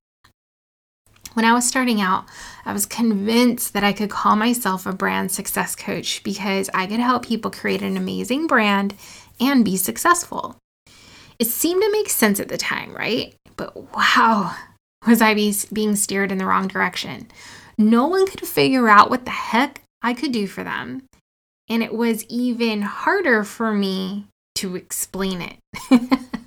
When 1.34 1.44
I 1.44 1.52
was 1.52 1.66
starting 1.66 2.00
out, 2.00 2.26
I 2.64 2.72
was 2.72 2.86
convinced 2.86 3.72
that 3.72 3.84
I 3.84 3.92
could 3.92 4.08
call 4.08 4.36
myself 4.36 4.86
a 4.86 4.92
brand 4.92 5.32
success 5.32 5.74
coach 5.74 6.22
because 6.22 6.70
I 6.72 6.86
could 6.86 7.00
help 7.00 7.26
people 7.26 7.50
create 7.50 7.82
an 7.82 7.96
amazing 7.96 8.46
brand 8.46 8.94
and 9.40 9.64
be 9.64 9.76
successful. 9.76 10.56
It 11.40 11.48
seemed 11.48 11.82
to 11.82 11.92
make 11.92 12.08
sense 12.08 12.38
at 12.38 12.48
the 12.48 12.56
time, 12.56 12.94
right? 12.94 13.34
But 13.56 13.76
wow, 13.94 14.54
was 15.06 15.20
I 15.20 15.34
be, 15.34 15.52
being 15.72 15.96
steered 15.96 16.30
in 16.30 16.38
the 16.38 16.46
wrong 16.46 16.68
direction. 16.68 17.28
No 17.76 18.06
one 18.06 18.26
could 18.26 18.46
figure 18.46 18.88
out 18.88 19.10
what 19.10 19.24
the 19.24 19.32
heck 19.32 19.82
I 20.02 20.14
could 20.14 20.30
do 20.30 20.46
for 20.46 20.62
them. 20.62 21.02
And 21.68 21.82
it 21.82 21.94
was 21.94 22.24
even 22.26 22.82
harder 22.82 23.42
for 23.42 23.72
me 23.72 24.28
to 24.56 24.76
explain 24.76 25.42
it. 25.42 25.58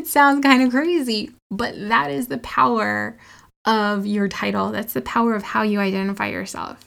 it 0.00 0.06
sounds 0.06 0.42
kind 0.42 0.62
of 0.62 0.70
crazy, 0.70 1.30
but 1.50 1.74
that 1.76 2.10
is 2.10 2.28
the 2.28 2.38
power 2.38 3.18
of 3.66 4.06
your 4.06 4.28
title. 4.28 4.70
That's 4.70 4.94
the 4.94 5.02
power 5.02 5.34
of 5.34 5.42
how 5.42 5.62
you 5.62 5.78
identify 5.78 6.28
yourself. 6.28 6.86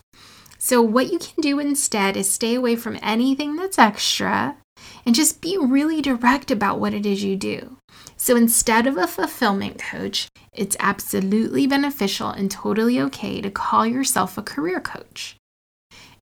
So, 0.58 0.82
what 0.82 1.12
you 1.12 1.20
can 1.20 1.41
do 1.41 1.60
instead 1.60 2.17
is 2.17 2.27
stay 2.27 2.55
away 2.55 2.75
from 2.75 2.98
anything 3.03 3.55
that's 3.55 3.77
extra 3.77 4.58
and 5.05 5.13
just 5.13 5.41
be 5.41 5.58
really 5.60 6.01
direct 6.01 6.50
about 6.50 6.79
what 6.79 6.96
it 6.96 7.05
is 7.05 7.24
you 7.24 7.36
do. 7.36 7.77
So, 8.17 8.36
instead 8.36 8.88
of 8.88 8.98
a 8.98 9.05
fulfillment 9.05 9.77
coach, 9.77 10.27
it's 10.51 10.77
absolutely 10.79 11.67
beneficial 11.67 12.29
and 12.29 12.50
totally 12.50 13.00
okay 13.00 13.41
to 13.41 13.51
call 13.51 13.86
yourself 13.86 14.39
a 14.39 14.41
career 14.41 14.79
coach. 14.82 15.36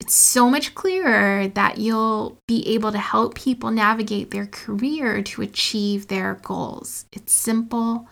It's 0.02 0.16
so 0.16 0.50
much 0.50 0.74
clearer 0.74 1.48
that 1.50 1.78
you'll 1.78 2.40
be 2.48 2.68
able 2.70 2.92
to 2.92 2.98
help 2.98 3.36
people 3.36 3.70
navigate 3.70 4.32
their 4.32 4.48
career 4.48 5.22
to 5.22 5.44
achieve 5.44 6.08
their 6.08 6.40
goals. 6.42 7.06
It's 7.12 7.32
simple 7.32 8.10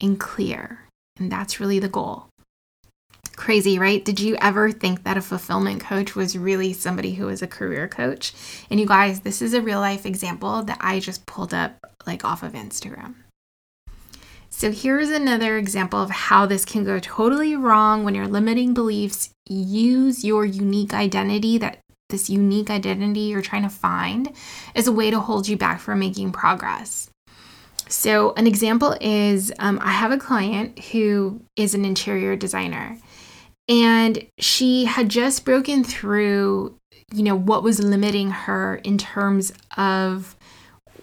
and 0.00 0.20
clear. 0.20 0.86
And 1.18 1.32
that's 1.32 1.58
really 1.58 1.80
the 1.80 1.88
goal. 1.88 2.28
Crazy, 3.34 3.80
right? 3.80 4.04
Did 4.04 4.20
you 4.20 4.36
ever 4.40 4.70
think 4.70 5.02
that 5.02 5.16
a 5.16 5.20
fulfillment 5.20 5.80
coach 5.80 6.14
was 6.14 6.38
really 6.38 6.72
somebody 6.72 7.14
who 7.14 7.26
was 7.26 7.42
a 7.42 7.48
career 7.48 7.88
coach? 7.88 8.32
And 8.70 8.78
you 8.78 8.86
guys, 8.86 9.20
this 9.20 9.42
is 9.42 9.54
a 9.54 9.60
real 9.60 9.80
life 9.80 10.06
example 10.06 10.62
that 10.62 10.78
I 10.80 11.00
just 11.00 11.26
pulled 11.26 11.52
up 11.52 11.78
like 12.06 12.24
off 12.24 12.44
of 12.44 12.52
Instagram. 12.52 13.23
So 14.56 14.70
here's 14.70 15.10
another 15.10 15.58
example 15.58 16.00
of 16.00 16.10
how 16.10 16.46
this 16.46 16.64
can 16.64 16.84
go 16.84 17.00
totally 17.00 17.56
wrong 17.56 18.04
when 18.04 18.14
your 18.14 18.28
limiting 18.28 18.72
beliefs 18.72 19.30
use 19.48 20.24
your 20.24 20.46
unique 20.46 20.94
identity 20.94 21.58
that 21.58 21.80
this 22.08 22.30
unique 22.30 22.70
identity 22.70 23.22
you're 23.22 23.42
trying 23.42 23.64
to 23.64 23.68
find 23.68 24.32
as 24.76 24.86
a 24.86 24.92
way 24.92 25.10
to 25.10 25.18
hold 25.18 25.48
you 25.48 25.56
back 25.56 25.80
from 25.80 25.98
making 25.98 26.30
progress. 26.30 27.10
So, 27.88 28.32
an 28.34 28.46
example 28.46 28.96
is 29.00 29.52
um, 29.58 29.80
I 29.82 29.90
have 29.90 30.12
a 30.12 30.18
client 30.18 30.78
who 30.78 31.42
is 31.56 31.74
an 31.74 31.84
interior 31.84 32.36
designer, 32.36 32.96
and 33.68 34.24
she 34.38 34.84
had 34.84 35.08
just 35.08 35.44
broken 35.44 35.82
through, 35.82 36.78
you 37.12 37.24
know, 37.24 37.36
what 37.36 37.64
was 37.64 37.82
limiting 37.82 38.30
her 38.30 38.76
in 38.76 38.98
terms 38.98 39.52
of 39.76 40.36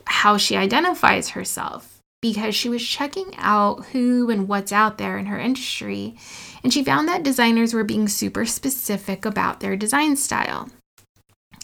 how 0.05 0.37
she 0.37 0.55
identifies 0.55 1.29
herself 1.29 1.90
because 2.21 2.55
she 2.55 2.69
was 2.69 2.87
checking 2.87 3.33
out 3.37 3.85
who 3.87 4.29
and 4.29 4.47
what's 4.47 4.71
out 4.71 4.97
there 4.97 5.17
in 5.17 5.25
her 5.25 5.39
industry, 5.39 6.15
and 6.63 6.71
she 6.71 6.83
found 6.83 7.07
that 7.07 7.23
designers 7.23 7.73
were 7.73 7.83
being 7.83 8.07
super 8.07 8.45
specific 8.45 9.25
about 9.25 9.59
their 9.59 9.75
design 9.75 10.15
style 10.15 10.69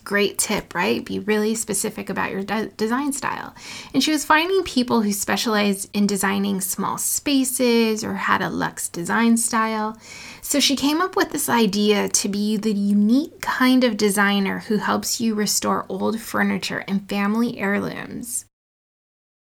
great 0.08 0.38
tip, 0.38 0.74
right? 0.74 1.04
Be 1.04 1.20
really 1.20 1.54
specific 1.54 2.10
about 2.10 2.32
your 2.32 2.42
de- 2.42 2.70
design 2.78 3.12
style. 3.12 3.54
And 3.94 4.02
she 4.02 4.12
was 4.12 4.24
finding 4.24 4.64
people 4.64 5.02
who 5.02 5.12
specialized 5.12 5.90
in 5.94 6.08
designing 6.08 6.62
small 6.62 6.98
spaces 6.98 8.06
or 8.06 8.14
had 8.14 8.42
a 8.42 8.50
luxe 8.50 8.88
design 8.88 9.36
style. 9.36 9.98
So 10.42 10.62
she 10.62 10.78
came 10.78 11.02
up 11.02 11.18
with 11.18 11.32
this 11.32 11.50
idea 11.50 12.08
to 12.08 12.30
be 12.30 12.56
the 12.56 12.72
unique 12.72 13.42
kind 13.42 13.84
of 13.84 13.98
designer 13.98 14.60
who 14.60 14.78
helps 14.78 15.20
you 15.20 15.36
restore 15.36 15.86
old 15.90 16.22
furniture 16.22 16.86
and 16.88 17.10
family 17.10 17.60
heirlooms. 17.60 18.47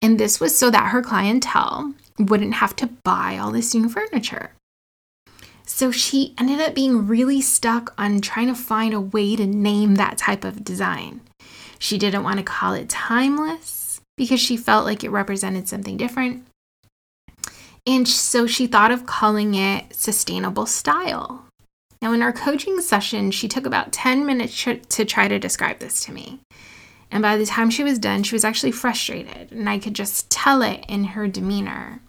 And 0.00 0.18
this 0.18 0.40
was 0.40 0.56
so 0.56 0.70
that 0.70 0.90
her 0.90 1.02
clientele 1.02 1.94
wouldn't 2.18 2.54
have 2.54 2.74
to 2.76 2.90
buy 3.04 3.38
all 3.38 3.50
this 3.50 3.74
new 3.74 3.88
furniture. 3.88 4.52
So 5.64 5.90
she 5.90 6.34
ended 6.38 6.60
up 6.60 6.74
being 6.74 7.06
really 7.06 7.40
stuck 7.40 7.94
on 7.98 8.20
trying 8.20 8.46
to 8.46 8.54
find 8.54 8.94
a 8.94 9.00
way 9.00 9.36
to 9.36 9.46
name 9.46 9.96
that 9.96 10.18
type 10.18 10.44
of 10.44 10.64
design. 10.64 11.20
She 11.78 11.98
didn't 11.98 12.24
want 12.24 12.38
to 12.38 12.42
call 12.42 12.74
it 12.74 12.88
timeless 12.88 14.00
because 14.16 14.40
she 14.40 14.56
felt 14.56 14.84
like 14.84 15.04
it 15.04 15.10
represented 15.10 15.68
something 15.68 15.96
different. 15.96 16.44
And 17.86 18.08
so 18.08 18.46
she 18.46 18.66
thought 18.66 18.90
of 18.90 19.06
calling 19.06 19.54
it 19.54 19.94
sustainable 19.94 20.66
style. 20.66 21.44
Now, 22.02 22.12
in 22.12 22.22
our 22.22 22.32
coaching 22.32 22.80
session, 22.80 23.30
she 23.30 23.48
took 23.48 23.66
about 23.66 23.92
10 23.92 24.24
minutes 24.24 24.62
to 24.62 25.04
try 25.04 25.28
to 25.28 25.38
describe 25.38 25.78
this 25.78 26.04
to 26.04 26.12
me. 26.12 26.40
And 27.10 27.22
by 27.22 27.36
the 27.36 27.46
time 27.46 27.70
she 27.70 27.84
was 27.84 27.98
done, 27.98 28.22
she 28.22 28.34
was 28.34 28.44
actually 28.44 28.72
frustrated, 28.72 29.50
and 29.50 29.68
I 29.68 29.78
could 29.78 29.94
just 29.94 30.30
tell 30.30 30.62
it 30.62 30.84
in 30.88 31.04
her 31.04 31.26
demeanor. 31.26 32.00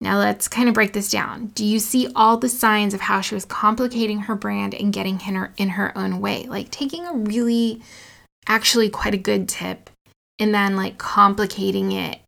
Now 0.00 0.18
let's 0.18 0.48
kind 0.48 0.68
of 0.68 0.74
break 0.74 0.92
this 0.92 1.10
down. 1.10 1.46
Do 1.54 1.64
you 1.64 1.78
see 1.78 2.08
all 2.14 2.36
the 2.36 2.48
signs 2.48 2.94
of 2.94 3.00
how 3.00 3.20
she 3.20 3.34
was 3.34 3.44
complicating 3.44 4.20
her 4.20 4.34
brand 4.34 4.74
and 4.74 4.92
getting 4.92 5.20
in 5.26 5.34
her 5.34 5.52
in 5.56 5.70
her 5.70 5.96
own 5.96 6.20
way? 6.20 6.44
Like 6.44 6.70
taking 6.70 7.06
a 7.06 7.14
really 7.14 7.80
actually 8.46 8.90
quite 8.90 9.14
a 9.14 9.18
good 9.18 9.48
tip 9.48 9.88
and 10.38 10.54
then 10.54 10.76
like 10.76 10.98
complicating 10.98 11.92
it 11.92 12.20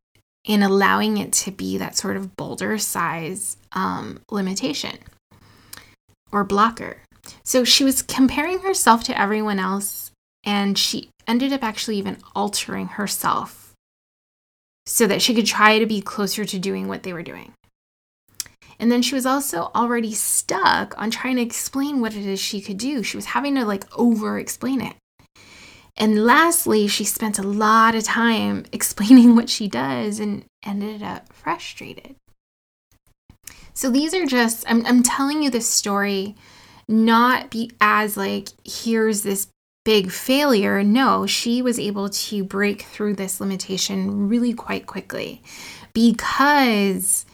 and 0.46 0.64
allowing 0.64 1.18
it 1.18 1.32
to 1.32 1.50
be 1.50 1.76
that 1.76 1.96
sort 1.96 2.16
of 2.16 2.36
boulder 2.36 2.78
size 2.78 3.56
um, 3.72 4.20
limitation 4.30 4.96
or 6.32 6.44
blocker. 6.44 7.02
So 7.44 7.64
she 7.64 7.84
was 7.84 8.02
comparing 8.02 8.60
herself 8.60 9.04
to 9.04 9.20
everyone 9.20 9.58
else 9.58 10.12
and 10.44 10.78
she 10.78 11.10
ended 11.26 11.52
up 11.52 11.62
actually 11.62 11.96
even 11.96 12.18
altering 12.34 12.88
herself 12.88 13.72
so 14.86 15.06
that 15.06 15.20
she 15.20 15.34
could 15.34 15.46
try 15.46 15.78
to 15.78 15.86
be 15.86 16.00
closer 16.00 16.44
to 16.44 16.58
doing 16.58 16.88
what 16.88 17.02
they 17.02 17.12
were 17.12 17.22
doing. 17.22 17.52
And 18.78 18.92
then 18.92 19.02
she 19.02 19.14
was 19.14 19.26
also 19.26 19.70
already 19.74 20.12
stuck 20.12 20.94
on 21.00 21.10
trying 21.10 21.36
to 21.36 21.42
explain 21.42 22.00
what 22.00 22.14
it 22.14 22.26
is 22.26 22.38
she 22.38 22.60
could 22.60 22.78
do. 22.78 23.02
She 23.02 23.16
was 23.16 23.26
having 23.26 23.54
to 23.54 23.64
like 23.64 23.84
over 23.98 24.38
explain 24.38 24.80
it. 24.80 24.94
And 25.96 26.26
lastly, 26.26 26.86
she 26.88 27.04
spent 27.04 27.38
a 27.38 27.42
lot 27.42 27.94
of 27.94 28.04
time 28.04 28.66
explaining 28.72 29.34
what 29.34 29.48
she 29.48 29.66
does 29.66 30.20
and 30.20 30.44
ended 30.64 31.02
up 31.02 31.32
frustrated. 31.32 32.16
So 33.72 33.90
these 33.90 34.14
are 34.14 34.26
just, 34.26 34.64
I'm, 34.68 34.84
I'm 34.86 35.02
telling 35.02 35.42
you 35.42 35.50
this 35.50 35.68
story 35.68 36.34
not 36.88 37.50
be 37.50 37.70
as 37.80 38.16
like, 38.16 38.48
here's 38.64 39.22
this 39.22 39.48
big 39.86 40.10
failure. 40.10 40.82
No, 40.82 41.26
she 41.26 41.62
was 41.62 41.78
able 41.78 42.08
to 42.08 42.42
break 42.42 42.82
through 42.82 43.14
this 43.14 43.40
limitation 43.40 44.28
really 44.28 44.52
quite 44.52 44.84
quickly 44.84 45.40
because 45.94 47.24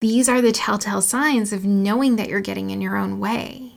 these 0.00 0.28
are 0.28 0.42
the 0.42 0.50
telltale 0.50 1.00
signs 1.00 1.52
of 1.52 1.64
knowing 1.64 2.16
that 2.16 2.28
you're 2.28 2.40
getting 2.40 2.70
in 2.70 2.82
your 2.82 2.96
own 2.96 3.20
way. 3.20 3.74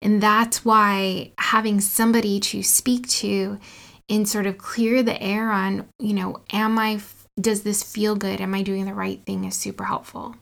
And 0.00 0.22
that's 0.22 0.64
why 0.64 1.32
having 1.36 1.78
somebody 1.78 2.40
to 2.40 2.62
speak 2.62 3.06
to 3.08 3.58
and 4.08 4.26
sort 4.26 4.46
of 4.46 4.56
clear 4.56 5.02
the 5.02 5.22
air 5.22 5.50
on, 5.50 5.86
you 5.98 6.14
know, 6.14 6.40
am 6.54 6.78
I, 6.78 7.00
does 7.38 7.64
this 7.64 7.82
feel 7.82 8.16
good? 8.16 8.40
Am 8.40 8.54
I 8.54 8.62
doing 8.62 8.86
the 8.86 8.94
right 8.94 9.22
thing 9.26 9.44
is 9.44 9.56
super 9.56 9.84
helpful. 9.84 10.36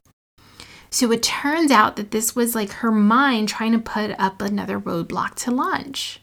So 0.90 1.10
it 1.10 1.24
turns 1.24 1.72
out 1.72 1.96
that 1.96 2.12
this 2.12 2.36
was 2.36 2.54
like 2.54 2.70
her 2.70 2.92
mind 2.92 3.48
trying 3.48 3.72
to 3.72 3.80
put 3.80 4.12
up 4.16 4.40
another 4.40 4.78
roadblock 4.78 5.34
to 5.36 5.50
launch. 5.50 6.20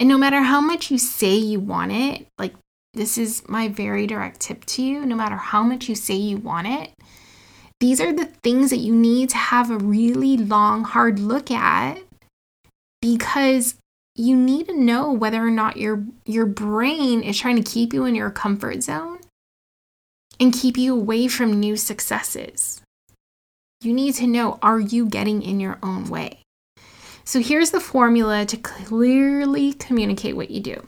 And 0.00 0.08
no 0.08 0.16
matter 0.16 0.40
how 0.40 0.62
much 0.62 0.90
you 0.90 0.96
say 0.96 1.36
you 1.36 1.60
want 1.60 1.92
it, 1.92 2.26
like 2.38 2.54
this 2.94 3.18
is 3.18 3.46
my 3.46 3.68
very 3.68 4.06
direct 4.06 4.40
tip 4.40 4.64
to 4.64 4.82
you, 4.82 5.04
no 5.04 5.14
matter 5.14 5.36
how 5.36 5.62
much 5.62 5.90
you 5.90 5.94
say 5.94 6.14
you 6.14 6.38
want 6.38 6.66
it, 6.66 6.90
these 7.80 8.00
are 8.00 8.12
the 8.12 8.24
things 8.24 8.70
that 8.70 8.78
you 8.78 8.94
need 8.94 9.28
to 9.30 9.36
have 9.36 9.70
a 9.70 9.76
really 9.76 10.38
long, 10.38 10.84
hard 10.84 11.18
look 11.18 11.50
at 11.50 11.98
because 13.02 13.74
you 14.16 14.36
need 14.36 14.68
to 14.68 14.76
know 14.76 15.12
whether 15.12 15.46
or 15.46 15.50
not 15.50 15.76
your 15.76 16.04
your 16.24 16.46
brain 16.46 17.22
is 17.22 17.38
trying 17.38 17.56
to 17.56 17.70
keep 17.70 17.92
you 17.92 18.04
in 18.06 18.14
your 18.14 18.30
comfort 18.30 18.82
zone 18.82 19.18
and 20.38 20.52
keep 20.52 20.76
you 20.76 20.94
away 20.94 21.28
from 21.28 21.60
new 21.60 21.76
successes. 21.76 22.82
You 23.82 23.92
need 23.92 24.14
to 24.16 24.26
know 24.26 24.58
are 24.62 24.80
you 24.80 25.06
getting 25.06 25.42
in 25.42 25.60
your 25.60 25.78
own 25.82 26.08
way? 26.08 26.40
So 27.30 27.38
here's 27.38 27.70
the 27.70 27.78
formula 27.78 28.44
to 28.46 28.56
clearly 28.56 29.74
communicate 29.74 30.34
what 30.34 30.50
you 30.50 30.58
do. 30.58 30.84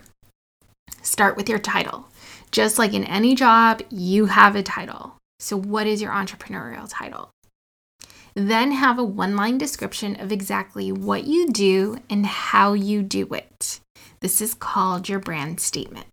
Start 1.00 1.36
with 1.36 1.48
your 1.48 1.60
title. 1.60 2.08
Just 2.50 2.80
like 2.80 2.94
in 2.94 3.04
any 3.04 3.36
job, 3.36 3.80
you 3.90 4.26
have 4.26 4.56
a 4.56 4.62
title. 4.64 5.14
So, 5.38 5.56
what 5.56 5.86
is 5.86 6.02
your 6.02 6.10
entrepreneurial 6.10 6.88
title? 6.90 7.30
Then 8.34 8.72
have 8.72 8.98
a 8.98 9.04
one 9.04 9.36
line 9.36 9.56
description 9.56 10.18
of 10.18 10.32
exactly 10.32 10.90
what 10.90 11.28
you 11.28 11.48
do 11.48 11.98
and 12.10 12.26
how 12.26 12.72
you 12.72 13.04
do 13.04 13.32
it. 13.32 13.78
This 14.18 14.40
is 14.40 14.52
called 14.52 15.08
your 15.08 15.20
brand 15.20 15.60
statement. 15.60 16.08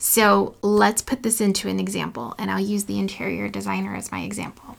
So, 0.00 0.56
let's 0.60 1.02
put 1.02 1.22
this 1.22 1.40
into 1.40 1.68
an 1.68 1.78
example, 1.78 2.34
and 2.36 2.50
I'll 2.50 2.58
use 2.58 2.86
the 2.86 2.98
interior 2.98 3.48
designer 3.48 3.94
as 3.94 4.10
my 4.10 4.22
example. 4.22 4.76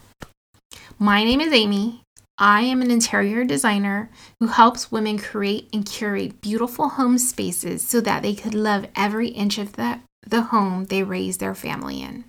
My 0.98 1.24
name 1.24 1.40
is 1.40 1.54
Amy. 1.54 2.01
I 2.38 2.62
am 2.62 2.82
an 2.82 2.90
interior 2.90 3.44
designer 3.44 4.10
who 4.40 4.46
helps 4.46 4.90
women 4.90 5.18
create 5.18 5.68
and 5.72 5.86
curate 5.86 6.40
beautiful 6.40 6.88
home 6.90 7.18
spaces 7.18 7.86
so 7.86 8.00
that 8.00 8.22
they 8.22 8.34
could 8.34 8.54
love 8.54 8.88
every 8.96 9.28
inch 9.28 9.58
of 9.58 9.74
the, 9.74 10.00
the 10.26 10.42
home 10.42 10.86
they 10.86 11.02
raise 11.02 11.38
their 11.38 11.54
family 11.54 12.02
in. 12.02 12.24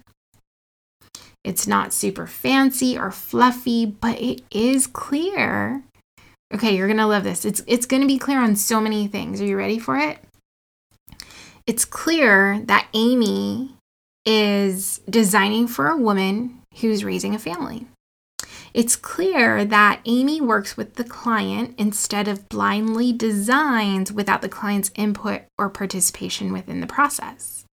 It's 1.43 1.67
not 1.67 1.93
super 1.93 2.27
fancy 2.27 2.97
or 2.97 3.11
fluffy, 3.11 3.85
but 3.85 4.19
it 4.21 4.41
is 4.51 4.87
clear. 4.87 5.83
Okay, 6.53 6.75
you're 6.75 6.87
going 6.87 6.97
to 6.97 7.07
love 7.07 7.23
this. 7.23 7.43
It's 7.43 7.61
it's 7.67 7.85
going 7.85 8.01
to 8.01 8.07
be 8.07 8.17
clear 8.17 8.39
on 8.39 8.55
so 8.55 8.79
many 8.79 9.07
things. 9.07 9.41
Are 9.41 9.45
you 9.45 9.57
ready 9.57 9.79
for 9.79 9.97
it? 9.97 10.19
It's 11.65 11.85
clear 11.85 12.61
that 12.65 12.87
Amy 12.93 13.75
is 14.25 14.99
designing 15.09 15.67
for 15.67 15.87
a 15.87 15.97
woman 15.97 16.61
who's 16.79 17.03
raising 17.03 17.35
a 17.35 17.39
family. 17.39 17.87
It's 18.73 18.95
clear 18.95 19.63
that 19.65 20.01
Amy 20.05 20.41
works 20.41 20.75
with 20.75 20.95
the 20.95 21.03
client 21.03 21.75
instead 21.77 22.27
of 22.27 22.49
blindly 22.49 23.13
designs 23.13 24.11
without 24.11 24.41
the 24.41 24.49
client's 24.49 24.91
input 24.95 25.43
or 25.59 25.69
participation 25.69 26.51
within 26.51 26.81
the 26.81 26.87
process. 26.87 27.65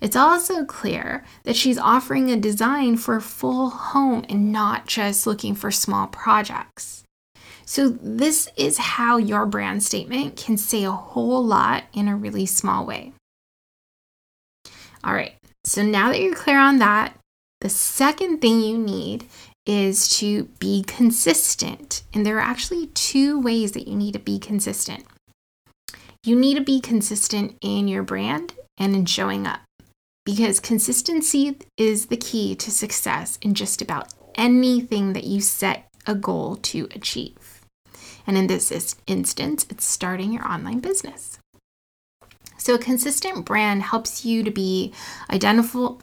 It's 0.00 0.16
also 0.16 0.64
clear 0.64 1.24
that 1.42 1.56
she's 1.56 1.76
offering 1.76 2.30
a 2.30 2.36
design 2.36 2.96
for 2.96 3.16
a 3.16 3.20
full 3.20 3.68
home 3.70 4.24
and 4.28 4.50
not 4.50 4.86
just 4.86 5.26
looking 5.26 5.54
for 5.54 5.70
small 5.70 6.06
projects. 6.06 7.04
So, 7.66 7.90
this 7.90 8.48
is 8.56 8.78
how 8.78 9.18
your 9.18 9.44
brand 9.44 9.82
statement 9.82 10.36
can 10.36 10.56
say 10.56 10.84
a 10.84 10.90
whole 10.90 11.44
lot 11.44 11.84
in 11.92 12.08
a 12.08 12.16
really 12.16 12.46
small 12.46 12.86
way. 12.86 13.12
All 15.04 15.12
right, 15.12 15.34
so 15.64 15.82
now 15.82 16.08
that 16.08 16.20
you're 16.20 16.34
clear 16.34 16.58
on 16.58 16.78
that, 16.78 17.14
the 17.60 17.68
second 17.68 18.40
thing 18.40 18.60
you 18.60 18.78
need 18.78 19.26
is 19.68 20.08
to 20.18 20.44
be 20.58 20.82
consistent. 20.82 22.02
And 22.12 22.26
there 22.26 22.38
are 22.38 22.40
actually 22.40 22.88
two 22.88 23.38
ways 23.38 23.72
that 23.72 23.86
you 23.86 23.94
need 23.94 24.12
to 24.12 24.18
be 24.18 24.38
consistent. 24.38 25.04
You 26.24 26.34
need 26.34 26.54
to 26.54 26.64
be 26.64 26.80
consistent 26.80 27.56
in 27.60 27.86
your 27.86 28.02
brand 28.02 28.54
and 28.78 28.96
in 28.96 29.04
showing 29.06 29.46
up 29.46 29.60
because 30.24 30.58
consistency 30.58 31.58
is 31.76 32.06
the 32.06 32.16
key 32.16 32.54
to 32.56 32.70
success 32.70 33.38
in 33.40 33.54
just 33.54 33.80
about 33.80 34.12
anything 34.34 35.12
that 35.12 35.24
you 35.24 35.40
set 35.40 35.88
a 36.06 36.14
goal 36.14 36.56
to 36.56 36.88
achieve. 36.94 37.62
And 38.26 38.36
in 38.36 38.46
this 38.46 38.96
instance, 39.06 39.66
it's 39.70 39.84
starting 39.84 40.32
your 40.32 40.46
online 40.46 40.80
business. 40.80 41.38
So, 42.58 42.74
a 42.74 42.78
consistent 42.78 43.46
brand 43.46 43.82
helps 43.82 44.24
you 44.24 44.42
to 44.42 44.50
be 44.50 44.92
identifiable, 45.30 46.02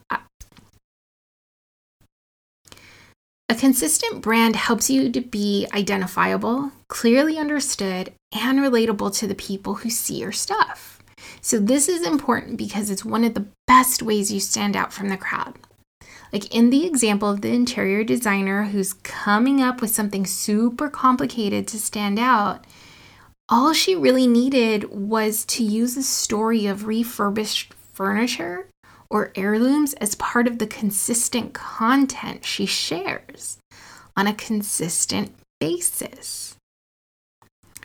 A 3.56 3.58
consistent 3.58 4.22
brand 4.22 4.58
helps 4.58 4.90
you 4.90 5.10
to 5.10 5.22
be 5.22 5.66
identifiable, 5.74 6.74
clearly 6.90 7.38
understood, 7.38 8.12
and 8.34 8.60
relatable 8.60 9.18
to 9.20 9.28
the 9.28 9.34
people 9.34 9.76
who 9.76 9.90
see 9.90 10.20
your 10.20 10.34
stuff. 10.34 11.02
So, 11.40 11.60
this 11.60 11.88
is 11.88 12.06
important 12.06 12.58
because 12.58 12.90
it's 12.90 13.06
one 13.06 13.24
of 13.24 13.34
the 13.34 13.46
best 13.66 14.04
ways 14.04 14.30
you 14.30 14.42
stand 14.42 14.76
out 14.76 14.92
from 14.92 15.08
the 15.08 15.16
crowd. 15.16 15.58
Like 16.34 16.54
in 16.54 16.70
the 16.70 16.86
example 16.86 17.30
of 17.30 17.40
the 17.40 17.54
interior 17.54 18.04
designer 18.04 18.66
who's 18.66 18.92
coming 18.92 19.62
up 19.62 19.80
with 19.80 19.92
something 19.92 20.26
super 20.26 20.90
complicated 20.90 21.66
to 21.70 21.80
stand 21.80 22.20
out, 22.20 22.68
all 23.48 23.72
she 23.72 23.96
really 23.96 24.28
needed 24.28 24.92
was 24.92 25.46
to 25.46 25.64
use 25.64 25.96
a 25.96 26.04
story 26.04 26.66
of 26.66 26.88
refurbished 26.88 27.74
furniture 27.94 28.68
or 29.10 29.32
heirlooms 29.36 29.94
as 29.96 30.16
part 30.16 30.48
of 30.48 30.60
the 30.60 30.68
consistent 30.68 31.54
content 31.54 32.46
she 32.46 32.66
shares 32.66 33.58
on 34.16 34.28
a 34.28 34.34
consistent 34.34 35.32
basis. 35.60 36.56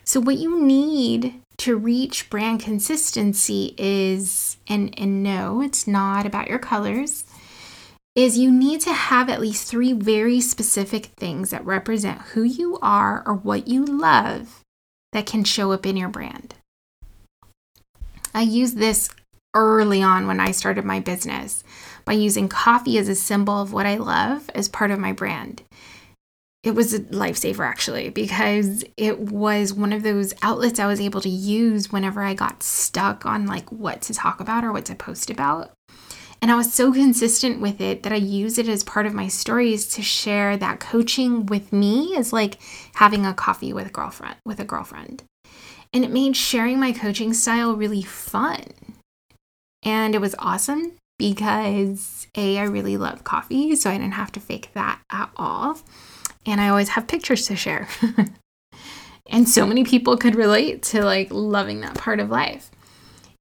So, 0.05 0.21
what 0.21 0.39
you 0.39 0.61
need 0.61 1.41
to 1.59 1.77
reach 1.77 2.31
brand 2.31 2.61
consistency 2.61 3.75
is, 3.77 4.57
and, 4.67 4.99
and 4.99 5.23
no, 5.23 5.61
it's 5.61 5.87
not 5.87 6.27
about 6.27 6.49
your 6.49 6.59
colors, 6.59 7.25
is 8.15 8.39
you 8.39 8.51
need 8.51 8.81
to 8.81 8.93
have 8.93 9.29
at 9.29 9.41
least 9.41 9.69
three 9.69 9.93
very 9.93 10.41
specific 10.41 11.07
things 11.07 11.51
that 11.51 11.65
represent 11.65 12.21
who 12.33 12.43
you 12.43 12.79
are 12.83 13.23
or 13.27 13.35
what 13.35 13.69
you 13.69 13.85
love 13.85 14.61
that 15.13 15.27
can 15.27 15.45
show 15.45 15.73
up 15.73 15.87
in 15.87 15.97
your 15.97 16.09
brand. 16.09 16.55
I 18.35 18.43
use 18.43 18.75
this 18.75 19.11
early 19.55 20.03
on 20.03 20.27
when 20.27 20.41
I 20.41 20.51
started 20.51 20.85
my 20.85 21.01
business 21.01 21.65
by 22.05 22.13
using 22.13 22.49
coffee 22.49 22.99
as 22.99 23.09
a 23.09 23.15
symbol 23.15 23.61
of 23.61 23.73
what 23.73 23.87
I 23.87 23.97
love 23.97 24.51
as 24.55 24.69
part 24.69 24.91
of 24.91 24.99
my 24.99 25.13
brand. 25.13 25.63
It 26.63 26.75
was 26.75 26.93
a 26.93 27.01
lifesaver 27.01 27.67
actually 27.67 28.11
because 28.11 28.85
it 28.97 29.19
was 29.19 29.73
one 29.73 29.93
of 29.93 30.03
those 30.03 30.35
outlets 30.43 30.79
I 30.79 30.87
was 30.87 31.01
able 31.01 31.23
to 31.23 31.29
use 31.29 31.91
whenever 31.91 32.23
I 32.23 32.35
got 32.35 32.63
stuck 32.63 33.25
on 33.25 33.47
like 33.47 33.71
what 33.71 34.03
to 34.03 34.15
talk 34.15 34.41
about 34.41 34.65
or 34.65 34.73
what 34.73 34.85
to 34.87 34.95
post 34.95 35.31
about. 35.31 35.73
And 36.43 36.51
I 36.51 36.57
was 36.57 36.73
so 36.73 36.93
consistent 36.93 37.61
with 37.61 37.81
it 37.81 38.03
that 38.03 38.13
I 38.13 38.17
use 38.17 38.57
it 38.57 38.69
as 38.69 38.83
part 38.83 39.07
of 39.07 39.15
my 39.15 39.29
stories 39.29 39.87
to 39.89 40.03
share 40.03 40.57
that 40.57 40.81
coaching 40.81 41.47
with 41.47 41.73
me 41.73 42.15
is 42.17 42.33
like 42.33 42.59
having 42.95 43.27
a 43.27 43.35
coffee 43.35 43.73
with 43.73 43.87
a 43.87 43.91
girlfriend 43.91 44.37
with 44.45 44.59
a 44.61 44.65
girlfriend. 44.65 45.23
And 45.93 46.05
it 46.05 46.11
made 46.11 46.37
sharing 46.37 46.79
my 46.79 46.93
coaching 46.93 47.35
style 47.35 47.75
really 47.75 48.03
fun 48.03 48.65
and 49.83 50.15
it 50.15 50.21
was 50.21 50.35
awesome 50.39 50.93
because 51.19 52.27
A, 52.35 52.59
I 52.59 52.65
really 52.65 52.97
love 52.97 53.25
coffee, 53.25 53.77
so 53.77 53.91
I 53.91 53.99
didn't 53.99 54.15
have 54.15 54.33
to 54.33 54.41
fake 54.41 54.71
that 54.75 55.01
at 55.11 55.31
all. 55.37 55.79
And 56.47 56.61
I 56.61 56.69
always 56.69 56.91
have 56.91 57.07
pictures 57.07 57.47
to 57.47 57.57
share. 57.57 57.89
and 59.31 59.49
so 59.49 59.67
many 59.67 59.85
people 59.85 60.17
could 60.17 60.35
relate 60.35 60.83
to 60.85 61.05
like 61.05 61.29
loving 61.31 61.81
that 61.81 61.95
part 61.95 62.21
of 62.21 62.31
life. 62.31 62.71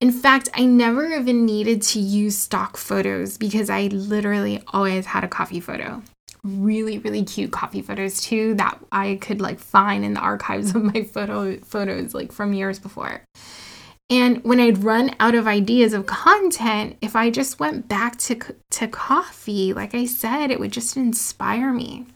In 0.01 0.11
fact, 0.11 0.47
I 0.53 0.65
never 0.65 1.07
even 1.07 1.45
needed 1.45 1.81
to 1.83 1.99
use 1.99 2.37
stock 2.37 2.77
photos 2.77 3.37
because 3.37 3.69
I 3.69 3.87
literally 3.87 4.61
always 4.67 5.05
had 5.05 5.23
a 5.23 5.27
coffee 5.27 5.59
photo. 5.59 6.01
really, 6.43 6.99
really 6.99 7.23
cute 7.23 7.51
coffee 7.51 7.81
photos 7.81 8.21
too 8.21 8.53
that 8.55 8.79
I 8.91 9.17
could 9.21 9.41
like 9.41 9.59
find 9.59 10.05
in 10.05 10.13
the 10.13 10.21
archives 10.21 10.73
of 10.75 10.83
my 10.83 11.03
photo 11.03 11.57
photos 11.57 12.13
like 12.13 12.31
from 12.31 12.53
years 12.53 12.79
before. 12.79 13.23
And 14.09 14.43
when 14.43 14.59
I'd 14.59 14.83
run 14.83 15.15
out 15.19 15.35
of 15.35 15.45
ideas 15.47 15.93
of 15.93 16.07
content, 16.07 16.97
if 16.99 17.15
I 17.15 17.29
just 17.29 17.59
went 17.59 17.87
back 17.87 18.17
to 18.19 18.39
to 18.71 18.87
coffee, 18.87 19.71
like 19.73 19.93
I 19.93 20.05
said, 20.05 20.49
it 20.49 20.59
would 20.59 20.71
just 20.71 20.97
inspire 20.97 21.71
me. 21.71 22.07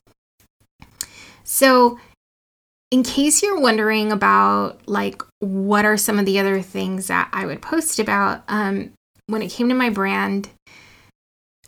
So, 1.43 1.99
in 2.89 3.03
case 3.03 3.43
you're 3.43 3.59
wondering 3.59 4.11
about 4.11 4.87
like 4.87 5.21
what 5.39 5.85
are 5.85 5.97
some 5.97 6.17
of 6.17 6.25
the 6.25 6.39
other 6.39 6.61
things 6.61 7.07
that 7.07 7.29
I 7.31 7.45
would 7.45 7.61
post 7.61 7.99
about, 7.99 8.43
um, 8.47 8.91
when 9.27 9.41
it 9.41 9.51
came 9.51 9.69
to 9.69 9.75
my 9.75 9.89
brand, 9.89 10.49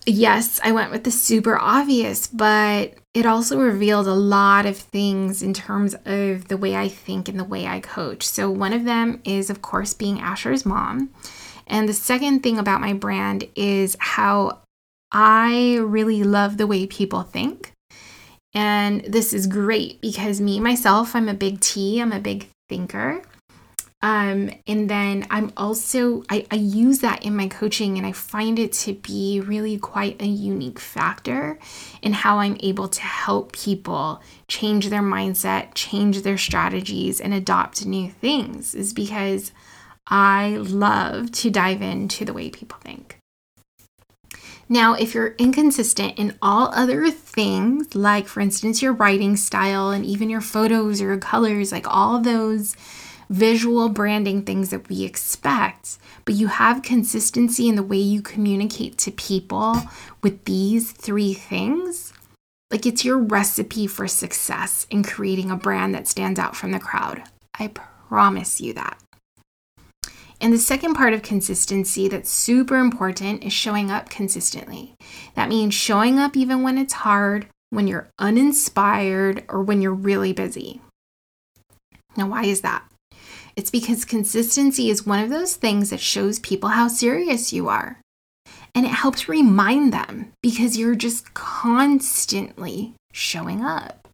yes, 0.05 0.59
I 0.63 0.71
went 0.71 0.91
with 0.91 1.03
the 1.03 1.11
super 1.11 1.57
obvious, 1.57 2.27
but 2.27 2.93
it 3.13 3.25
also 3.25 3.59
revealed 3.59 4.07
a 4.07 4.13
lot 4.13 4.65
of 4.65 4.77
things 4.77 5.41
in 5.41 5.53
terms 5.53 5.95
of 6.05 6.47
the 6.47 6.57
way 6.57 6.75
I 6.75 6.87
think 6.87 7.27
and 7.29 7.39
the 7.39 7.43
way 7.43 7.67
I 7.67 7.79
coach. 7.79 8.23
So, 8.23 8.49
one 8.49 8.73
of 8.73 8.85
them 8.85 9.21
is, 9.23 9.49
of 9.49 9.61
course, 9.61 9.93
being 9.93 10.19
Asher's 10.19 10.65
mom. 10.65 11.09
And 11.67 11.89
the 11.89 11.93
second 11.93 12.43
thing 12.43 12.57
about 12.57 12.81
my 12.81 12.93
brand 12.93 13.47
is 13.55 13.97
how 13.99 14.59
I 15.11 15.77
really 15.77 16.23
love 16.23 16.57
the 16.57 16.67
way 16.67 16.85
people 16.85 17.23
think. 17.23 17.71
And 18.53 19.01
this 19.01 19.33
is 19.33 19.47
great 19.47 19.99
because 20.01 20.39
me, 20.39 20.59
myself, 20.59 21.15
I'm 21.15 21.27
a 21.27 21.33
big 21.33 21.59
T, 21.59 21.99
I'm 21.99 22.11
a 22.11 22.19
big 22.19 22.47
thinker. 22.69 23.21
Um, 24.05 24.51
and 24.67 24.87
then 24.87 25.25
I'm 25.31 25.51
also, 25.57 26.21
I, 26.29 26.45
I 26.51 26.57
use 26.57 26.99
that 26.99 27.25
in 27.25 27.35
my 27.35 27.47
coaching 27.47 27.97
and 27.97 28.05
I 28.05 28.11
find 28.11 28.59
it 28.59 28.71
to 28.73 28.93
be 28.93 29.41
really 29.43 29.79
quite 29.79 30.21
a 30.21 30.27
unique 30.27 30.77
factor 30.77 31.57
in 32.03 32.13
how 32.13 32.37
I'm 32.37 32.55
able 32.59 32.87
to 32.87 33.01
help 33.01 33.53
people 33.53 34.21
change 34.47 34.89
their 34.89 35.01
mindset, 35.01 35.69
change 35.73 36.21
their 36.21 36.37
strategies, 36.37 37.19
and 37.19 37.33
adopt 37.33 37.83
new 37.87 38.11
things, 38.11 38.75
is 38.75 38.93
because 38.93 39.51
I 40.05 40.57
love 40.57 41.31
to 41.31 41.49
dive 41.49 41.81
into 41.81 42.25
the 42.25 42.33
way 42.33 42.51
people 42.51 42.77
think. 42.81 43.17
Now, 44.69 44.93
if 44.93 45.15
you're 45.15 45.33
inconsistent 45.39 46.19
in 46.19 46.37
all 46.43 46.69
other 46.75 47.09
things, 47.09 47.95
like 47.95 48.27
for 48.27 48.39
instance, 48.39 48.83
your 48.83 48.93
writing 48.93 49.35
style 49.35 49.89
and 49.89 50.05
even 50.05 50.29
your 50.29 50.41
photos 50.41 51.01
or 51.01 51.05
your 51.05 51.17
colors, 51.17 51.71
like 51.71 51.87
all 51.87 52.19
those 52.19 52.75
visual 53.29 53.89
branding 53.89 54.43
things 54.43 54.69
that 54.69 54.89
we 54.89 55.03
expect, 55.03 55.97
but 56.25 56.35
you 56.35 56.47
have 56.47 56.81
consistency 56.81 57.67
in 57.67 57.75
the 57.75 57.83
way 57.83 57.97
you 57.97 58.21
communicate 58.21 58.97
to 58.99 59.11
people 59.11 59.81
with 60.21 60.45
these 60.45 60.91
three 60.91 61.33
things, 61.33 62.13
like 62.71 62.85
it's 62.85 63.05
your 63.05 63.17
recipe 63.17 63.88
for 63.88 64.07
success 64.07 64.88
in 64.89 65.03
creating 65.03 65.51
a 65.51 65.55
brand 65.55 65.93
that 65.95 66.07
stands 66.07 66.39
out 66.39 66.55
from 66.55 66.71
the 66.71 66.79
crowd. 66.79 67.23
I 67.57 67.67
promise 67.67 68.59
you 68.59 68.73
that. 68.73 68.97
And 70.41 70.51
the 70.51 70.57
second 70.57 70.95
part 70.95 71.13
of 71.13 71.21
consistency 71.21 72.07
that's 72.07 72.29
super 72.29 72.77
important 72.77 73.43
is 73.43 73.53
showing 73.53 73.89
up 73.89 74.09
consistently. 74.09 74.93
That 75.35 75.49
means 75.49 75.73
showing 75.73 76.19
up 76.19 76.35
even 76.35 76.61
when 76.61 76.77
it's 76.77 76.93
hard, 76.93 77.47
when 77.69 77.88
you're 77.88 78.09
uninspired, 78.19 79.45
or 79.47 79.61
when 79.61 79.81
you're 79.81 79.93
really 79.93 80.33
busy. 80.33 80.81
Now, 82.17 82.27
why 82.27 82.43
is 82.43 82.61
that? 82.61 82.83
It's 83.55 83.71
because 83.71 84.03
consistency 84.03 84.89
is 84.89 85.05
one 85.05 85.23
of 85.23 85.29
those 85.29 85.55
things 85.55 85.89
that 85.89 86.01
shows 86.01 86.39
people 86.39 86.69
how 86.69 86.89
serious 86.89 87.53
you 87.53 87.69
are. 87.69 87.99
And 88.73 88.85
it 88.85 88.91
helps 88.91 89.29
remind 89.29 89.93
them 89.93 90.33
because 90.43 90.77
you're 90.77 90.95
just 90.95 91.33
constantly 91.33 92.93
showing 93.13 93.63
up. 93.63 94.09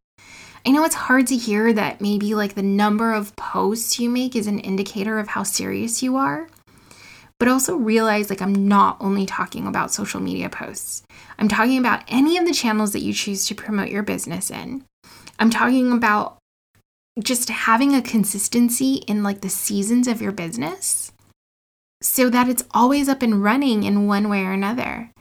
I 0.64 0.70
know 0.70 0.84
it's 0.84 0.94
hard 0.94 1.26
to 1.28 1.36
hear 1.36 1.74
that 1.74 2.02
maybe 2.02 2.36
like 2.36 2.54
the 2.54 2.62
number 2.62 3.14
of 3.14 3.36
posts 3.36 4.00
you 4.00 4.12
make 4.12 4.36
is 4.36 4.46
an 4.46 4.60
indicator 4.60 5.18
of 5.18 5.30
how 5.30 5.42
serious 5.42 6.04
you 6.04 6.18
are. 6.18 6.48
But 7.40 7.48
also 7.48 7.76
realize 7.76 8.30
like 8.30 8.44
I'm 8.44 8.68
not 8.68 8.98
only 9.00 9.26
talking 9.26 9.66
about 9.66 9.92
social 9.92 10.20
media 10.20 10.50
posts. 10.50 11.02
I'm 11.40 11.48
talking 11.48 11.80
about 11.80 12.04
any 12.08 12.38
of 12.38 12.46
the 12.46 12.54
channels 12.54 12.92
that 12.92 13.02
you 13.02 13.14
choose 13.14 13.48
to 13.48 13.56
promote 13.56 13.90
your 13.90 14.04
business 14.04 14.52
in. 14.52 14.86
I'm 15.40 15.50
talking 15.50 15.92
about 15.92 16.38
just 17.20 17.50
having 17.50 17.94
a 17.94 18.02
consistency 18.02 18.96
in 19.08 19.24
like 19.24 19.42
the 19.42 19.50
seasons 19.50 20.08
of 20.08 20.22
your 20.22 20.32
business 20.32 21.12
so 22.02 22.30
that 22.30 22.50
it's 22.50 22.64
always 22.72 23.08
up 23.08 23.22
and 23.22 23.44
running 23.44 23.84
in 23.84 24.08
one 24.08 24.30
way 24.30 24.44
or 24.44 24.52
another. 24.52 25.12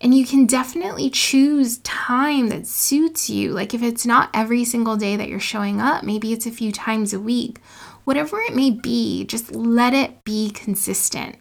And 0.00 0.14
you 0.14 0.26
can 0.26 0.44
definitely 0.46 1.08
choose 1.08 1.78
time 1.78 2.48
that 2.48 2.66
suits 2.66 3.30
you. 3.30 3.52
Like 3.52 3.72
if 3.72 3.82
it's 3.82 4.04
not 4.04 4.30
every 4.34 4.64
single 4.64 4.96
day 4.96 5.16
that 5.16 5.28
you're 5.28 5.40
showing 5.40 5.80
up, 5.80 6.02
maybe 6.02 6.32
it's 6.32 6.46
a 6.46 6.50
few 6.50 6.72
times 6.72 7.12
a 7.12 7.20
week. 7.20 7.60
Whatever 8.04 8.40
it 8.40 8.54
may 8.54 8.70
be, 8.70 9.24
just 9.24 9.54
let 9.54 9.94
it 9.94 10.22
be 10.24 10.50
consistent. 10.50 11.36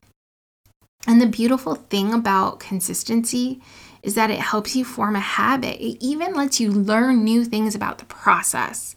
And 1.07 1.21
the 1.21 1.27
beautiful 1.27 1.75
thing 1.75 2.13
about 2.13 2.59
consistency 2.59 3.61
is 4.01 4.15
that 4.15 4.31
it 4.31 4.39
helps 4.39 4.75
you 4.75 4.85
form 4.85 5.15
a 5.15 5.19
habit. 5.19 5.83
It 5.83 6.03
even 6.03 6.33
lets 6.33 6.59
you 6.59 6.71
learn 6.71 7.23
new 7.23 7.43
things 7.43 7.75
about 7.75 7.97
the 7.97 8.05
process 8.05 8.94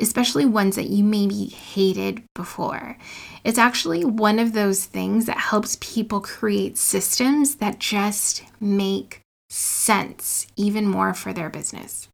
especially 0.00 0.44
ones 0.44 0.76
that 0.76 0.88
you 0.88 1.02
maybe 1.02 1.46
hated 1.46 2.22
before. 2.34 2.96
It's 3.44 3.58
actually 3.58 4.04
one 4.04 4.38
of 4.38 4.52
those 4.52 4.84
things 4.84 5.26
that 5.26 5.38
helps 5.38 5.76
people 5.80 6.20
create 6.20 6.78
systems 6.78 7.56
that 7.56 7.78
just 7.78 8.44
make 8.60 9.20
sense 9.50 10.46
even 10.56 10.86
more 10.86 11.14
for 11.14 11.32
their 11.32 11.50
business. 11.50 12.08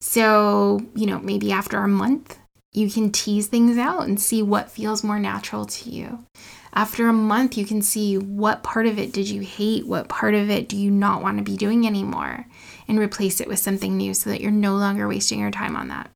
So, 0.00 0.80
you 0.96 1.06
know, 1.06 1.20
maybe 1.20 1.52
after 1.52 1.78
a 1.78 1.88
month, 1.88 2.38
you 2.72 2.90
can 2.90 3.12
tease 3.12 3.46
things 3.46 3.76
out 3.76 4.08
and 4.08 4.18
see 4.18 4.42
what 4.42 4.70
feels 4.70 5.04
more 5.04 5.18
natural 5.18 5.66
to 5.66 5.90
you. 5.90 6.24
After 6.74 7.06
a 7.06 7.12
month, 7.12 7.58
you 7.58 7.66
can 7.66 7.82
see 7.82 8.16
what 8.16 8.62
part 8.62 8.86
of 8.86 8.98
it 8.98 9.12
did 9.12 9.28
you 9.28 9.42
hate, 9.42 9.86
what 9.86 10.08
part 10.08 10.34
of 10.34 10.48
it 10.48 10.68
do 10.68 10.76
you 10.76 10.90
not 10.90 11.22
want 11.22 11.36
to 11.36 11.44
be 11.44 11.56
doing 11.56 11.86
anymore, 11.86 12.46
and 12.88 12.98
replace 12.98 13.40
it 13.40 13.48
with 13.48 13.58
something 13.58 13.96
new 13.96 14.14
so 14.14 14.30
that 14.30 14.40
you're 14.40 14.50
no 14.50 14.74
longer 14.76 15.06
wasting 15.06 15.38
your 15.38 15.50
time 15.50 15.76
on 15.76 15.88
that. 15.88 16.10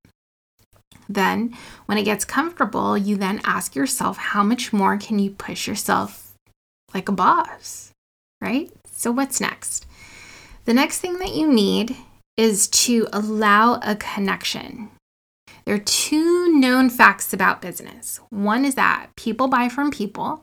Then, 1.09 1.57
when 1.87 1.99
it 1.99 2.05
gets 2.05 2.25
comfortable, 2.25 2.99
you 2.99 3.17
then 3.17 3.41
ask 3.45 3.75
yourself, 3.75 4.17
how 4.17 4.43
much 4.43 4.73
more 4.73 4.97
can 4.97 5.19
you 5.19 5.31
push 5.31 5.67
yourself 5.67 6.33
like 6.93 7.09
a 7.09 7.13
boss, 7.13 7.93
right? 8.41 8.71
So, 8.91 9.13
what's 9.13 9.41
next? 9.41 9.87
The 10.65 10.75
next 10.75 10.99
thing 10.99 11.19
that 11.19 11.35
you 11.35 11.53
need 11.53 11.97
is 12.37 12.67
to 12.69 13.07
allow 13.13 13.81
a 13.83 13.95
connection. 13.97 14.91
There 15.65 15.75
are 15.75 15.79
two 15.79 16.53
known 16.59 16.91
facts 16.91 17.33
about 17.33 17.63
business. 17.63 18.21
One 18.31 18.65
is 18.65 18.75
that 18.75 19.09
people 19.17 19.49
buy 19.49 19.69
from 19.69 19.91
people, 19.91 20.43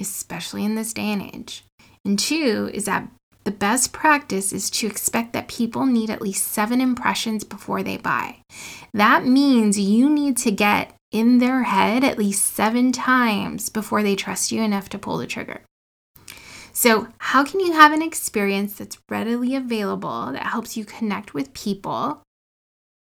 especially 0.00 0.64
in 0.64 0.74
this 0.74 0.92
day 0.92 1.12
and 1.12 1.22
age. 1.22 1.64
And 2.04 2.18
two 2.18 2.70
is 2.74 2.84
that 2.84 3.08
the 3.44 3.50
best 3.50 3.92
practice 3.92 4.52
is 4.52 4.70
to 4.70 4.86
expect 4.86 5.34
that 5.34 5.48
people 5.48 5.84
need 5.84 6.08
at 6.08 6.22
least 6.22 6.48
seven 6.48 6.80
impressions 6.80 7.44
before 7.44 7.82
they 7.82 7.98
buy. 7.98 8.38
That 8.94 9.26
means 9.26 9.78
you 9.78 10.08
need 10.08 10.38
to 10.38 10.50
get 10.50 10.94
in 11.12 11.38
their 11.38 11.64
head 11.64 12.02
at 12.02 12.18
least 12.18 12.44
seven 12.44 12.90
times 12.90 13.68
before 13.68 14.02
they 14.02 14.16
trust 14.16 14.50
you 14.50 14.62
enough 14.62 14.88
to 14.88 14.98
pull 14.98 15.18
the 15.18 15.26
trigger. 15.26 15.62
So, 16.72 17.06
how 17.18 17.44
can 17.44 17.60
you 17.60 17.72
have 17.72 17.92
an 17.92 18.02
experience 18.02 18.74
that's 18.74 18.98
readily 19.08 19.54
available 19.54 20.32
that 20.32 20.46
helps 20.46 20.76
you 20.76 20.84
connect 20.84 21.32
with 21.32 21.54
people 21.54 22.22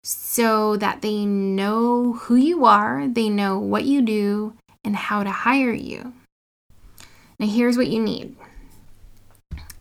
so 0.03 0.75
that 0.75 1.01
they 1.01 1.25
know 1.25 2.13
who 2.13 2.35
you 2.35 2.65
are, 2.65 3.07
they 3.07 3.29
know 3.29 3.59
what 3.59 3.85
you 3.85 4.01
do, 4.01 4.55
and 4.83 4.95
how 4.95 5.23
to 5.23 5.29
hire 5.29 5.71
you? 5.71 6.13
Now, 7.39 7.47
here's 7.47 7.77
what 7.77 7.87
you 7.87 8.01
need 8.01 8.35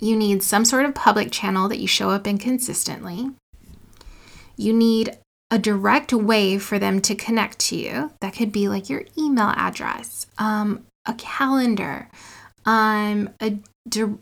you 0.01 0.17
need 0.17 0.43
some 0.43 0.65
sort 0.65 0.87
of 0.87 0.95
public 0.95 1.31
channel 1.31 1.69
that 1.69 1.79
you 1.79 1.87
show 1.87 2.11
up 2.11 2.27
in 2.27 2.39
consistently. 2.39 3.31
You 4.57 4.73
need 4.73 5.19
a 5.51 5.59
direct 5.59 6.13
way 6.13 6.59
for 6.59 6.79
them 6.79 7.01
to 7.03 7.15
connect 7.15 7.59
to 7.59 7.77
you. 7.77 8.13
That 8.21 8.35
could 8.35 8.53
be 8.53 8.69
like 8.69 8.89
your 8.89 9.05
email 9.19 9.53
address, 9.57 10.27
um, 10.39 10.87
a 11.07 11.15
calendar, 11.15 12.09
um, 12.65 13.31
a 13.41 13.59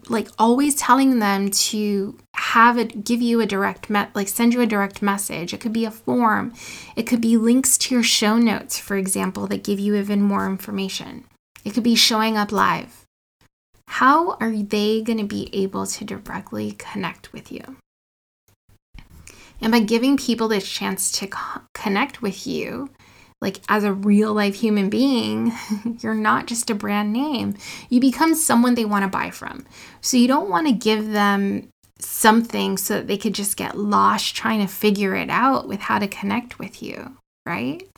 like 0.08 0.28
always 0.38 0.76
telling 0.76 1.18
them 1.18 1.50
to 1.50 2.16
have 2.36 2.78
it 2.78 3.04
give 3.04 3.20
you 3.20 3.40
a 3.40 3.46
direct 3.46 3.90
me- 3.90 4.06
like 4.14 4.28
send 4.28 4.54
you 4.54 4.60
a 4.60 4.66
direct 4.66 5.02
message. 5.02 5.52
It 5.52 5.60
could 5.60 5.72
be 5.72 5.84
a 5.84 5.90
form. 5.90 6.54
It 6.96 7.02
could 7.02 7.20
be 7.20 7.36
links 7.36 7.76
to 7.78 7.94
your 7.94 8.04
show 8.04 8.38
notes 8.38 8.78
for 8.78 8.96
example 8.96 9.46
that 9.48 9.64
give 9.64 9.80
you 9.80 9.96
even 9.96 10.22
more 10.22 10.46
information. 10.46 11.24
It 11.64 11.74
could 11.74 11.82
be 11.82 11.96
showing 11.96 12.36
up 12.36 12.52
live 12.52 13.04
how 13.88 14.32
are 14.38 14.54
they 14.54 15.00
going 15.00 15.18
to 15.18 15.24
be 15.24 15.48
able 15.52 15.86
to 15.86 16.04
directly 16.04 16.72
connect 16.72 17.32
with 17.32 17.50
you? 17.50 17.76
And 19.62 19.72
by 19.72 19.80
giving 19.80 20.18
people 20.18 20.46
this 20.46 20.68
chance 20.68 21.10
to 21.12 21.26
co- 21.26 21.62
connect 21.72 22.20
with 22.20 22.46
you, 22.46 22.90
like 23.40 23.60
as 23.68 23.84
a 23.84 23.92
real 23.92 24.34
life 24.34 24.56
human 24.56 24.90
being, 24.90 25.52
you're 26.00 26.14
not 26.14 26.46
just 26.46 26.68
a 26.68 26.74
brand 26.74 27.14
name. 27.14 27.54
You 27.88 27.98
become 27.98 28.34
someone 28.34 28.74
they 28.74 28.84
want 28.84 29.04
to 29.04 29.08
buy 29.08 29.30
from. 29.30 29.64
So 30.02 30.18
you 30.18 30.28
don't 30.28 30.50
want 30.50 30.66
to 30.66 30.72
give 30.72 31.10
them 31.10 31.68
something 31.98 32.76
so 32.76 32.94
that 32.94 33.06
they 33.06 33.16
could 33.16 33.34
just 33.34 33.56
get 33.56 33.76
lost 33.76 34.36
trying 34.36 34.60
to 34.60 34.72
figure 34.72 35.16
it 35.16 35.30
out 35.30 35.66
with 35.66 35.80
how 35.80 35.98
to 35.98 36.06
connect 36.06 36.58
with 36.58 36.82
you, 36.82 37.16
right? 37.46 37.88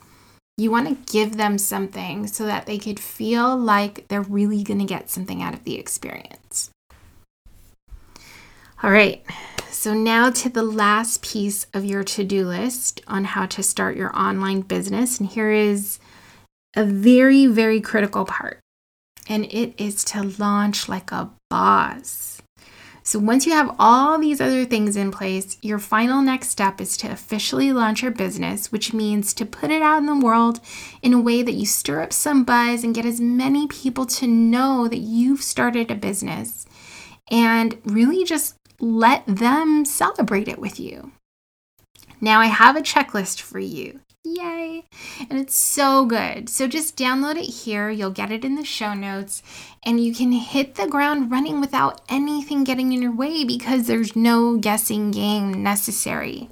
You 0.57 0.69
want 0.69 0.87
to 0.89 1.11
give 1.11 1.37
them 1.37 1.57
something 1.57 2.27
so 2.27 2.45
that 2.45 2.65
they 2.65 2.77
could 2.77 2.99
feel 2.99 3.57
like 3.57 4.07
they're 4.07 4.21
really 4.21 4.63
going 4.63 4.79
to 4.79 4.85
get 4.85 5.09
something 5.09 5.41
out 5.41 5.53
of 5.53 5.63
the 5.63 5.79
experience. 5.79 6.69
All 8.83 8.91
right, 8.91 9.23
so 9.69 9.93
now 9.93 10.29
to 10.31 10.49
the 10.49 10.63
last 10.63 11.21
piece 11.21 11.65
of 11.73 11.85
your 11.85 12.03
to 12.03 12.23
do 12.23 12.47
list 12.47 13.01
on 13.07 13.25
how 13.25 13.45
to 13.47 13.63
start 13.63 13.95
your 13.95 14.15
online 14.17 14.61
business. 14.61 15.19
And 15.19 15.29
here 15.29 15.51
is 15.51 15.99
a 16.75 16.83
very, 16.83 17.45
very 17.45 17.79
critical 17.79 18.25
part, 18.25 18.59
and 19.29 19.45
it 19.45 19.73
is 19.77 20.03
to 20.05 20.33
launch 20.39 20.89
like 20.89 21.11
a 21.11 21.31
boss. 21.49 22.41
So, 23.03 23.17
once 23.17 23.47
you 23.47 23.53
have 23.53 23.75
all 23.79 24.19
these 24.19 24.39
other 24.39 24.63
things 24.63 24.95
in 24.95 25.11
place, 25.11 25.57
your 25.61 25.79
final 25.79 26.21
next 26.21 26.49
step 26.49 26.79
is 26.79 26.95
to 26.97 27.11
officially 27.11 27.73
launch 27.73 28.03
your 28.03 28.11
business, 28.11 28.71
which 28.71 28.93
means 28.93 29.33
to 29.33 29.45
put 29.45 29.71
it 29.71 29.81
out 29.81 29.97
in 29.97 30.05
the 30.05 30.15
world 30.15 30.59
in 31.01 31.13
a 31.13 31.19
way 31.19 31.41
that 31.41 31.53
you 31.53 31.65
stir 31.65 32.01
up 32.01 32.13
some 32.13 32.43
buzz 32.43 32.83
and 32.83 32.93
get 32.93 33.05
as 33.05 33.19
many 33.19 33.67
people 33.67 34.05
to 34.05 34.27
know 34.27 34.87
that 34.87 34.99
you've 34.99 35.41
started 35.41 35.89
a 35.89 35.95
business 35.95 36.65
and 37.31 37.77
really 37.85 38.23
just 38.23 38.55
let 38.79 39.25
them 39.25 39.83
celebrate 39.83 40.47
it 40.47 40.59
with 40.59 40.79
you. 40.79 41.11
Now, 42.19 42.39
I 42.39 42.47
have 42.47 42.75
a 42.75 42.81
checklist 42.81 43.41
for 43.41 43.59
you. 43.59 44.01
Yay! 44.23 44.83
And 45.29 45.39
it's 45.39 45.55
so 45.55 46.05
good. 46.05 46.47
So 46.47 46.67
just 46.67 46.95
download 46.95 47.37
it 47.37 47.45
here. 47.45 47.89
You'll 47.89 48.11
get 48.11 48.31
it 48.31 48.45
in 48.45 48.55
the 48.55 48.63
show 48.63 48.93
notes. 48.93 49.41
And 49.83 49.99
you 49.99 50.13
can 50.13 50.31
hit 50.31 50.75
the 50.75 50.87
ground 50.87 51.31
running 51.31 51.59
without 51.59 52.01
anything 52.07 52.63
getting 52.63 52.91
in 52.93 53.01
your 53.01 53.15
way 53.15 53.43
because 53.43 53.87
there's 53.87 54.15
no 54.15 54.57
guessing 54.57 55.09
game 55.09 55.63
necessary. 55.63 56.49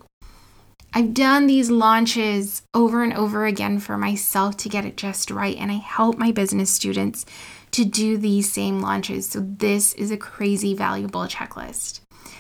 I've 0.92 1.14
done 1.14 1.46
these 1.46 1.70
launches 1.70 2.64
over 2.74 3.04
and 3.04 3.14
over 3.14 3.46
again 3.46 3.80
for 3.80 3.98
myself 3.98 4.58
to 4.58 4.70
get 4.70 4.86
it 4.86 4.98
just 4.98 5.30
right. 5.30 5.56
And 5.56 5.72
I 5.72 5.76
help 5.76 6.18
my 6.18 6.32
business 6.32 6.72
students 6.72 7.24
to 7.72 7.86
do 7.86 8.18
these 8.18 8.52
same 8.52 8.82
launches. 8.82 9.30
So 9.30 9.42
this 9.42 9.94
is 9.94 10.10
a 10.10 10.18
crazy 10.18 10.74
valuable 10.74 11.28
checklist. 11.28 12.00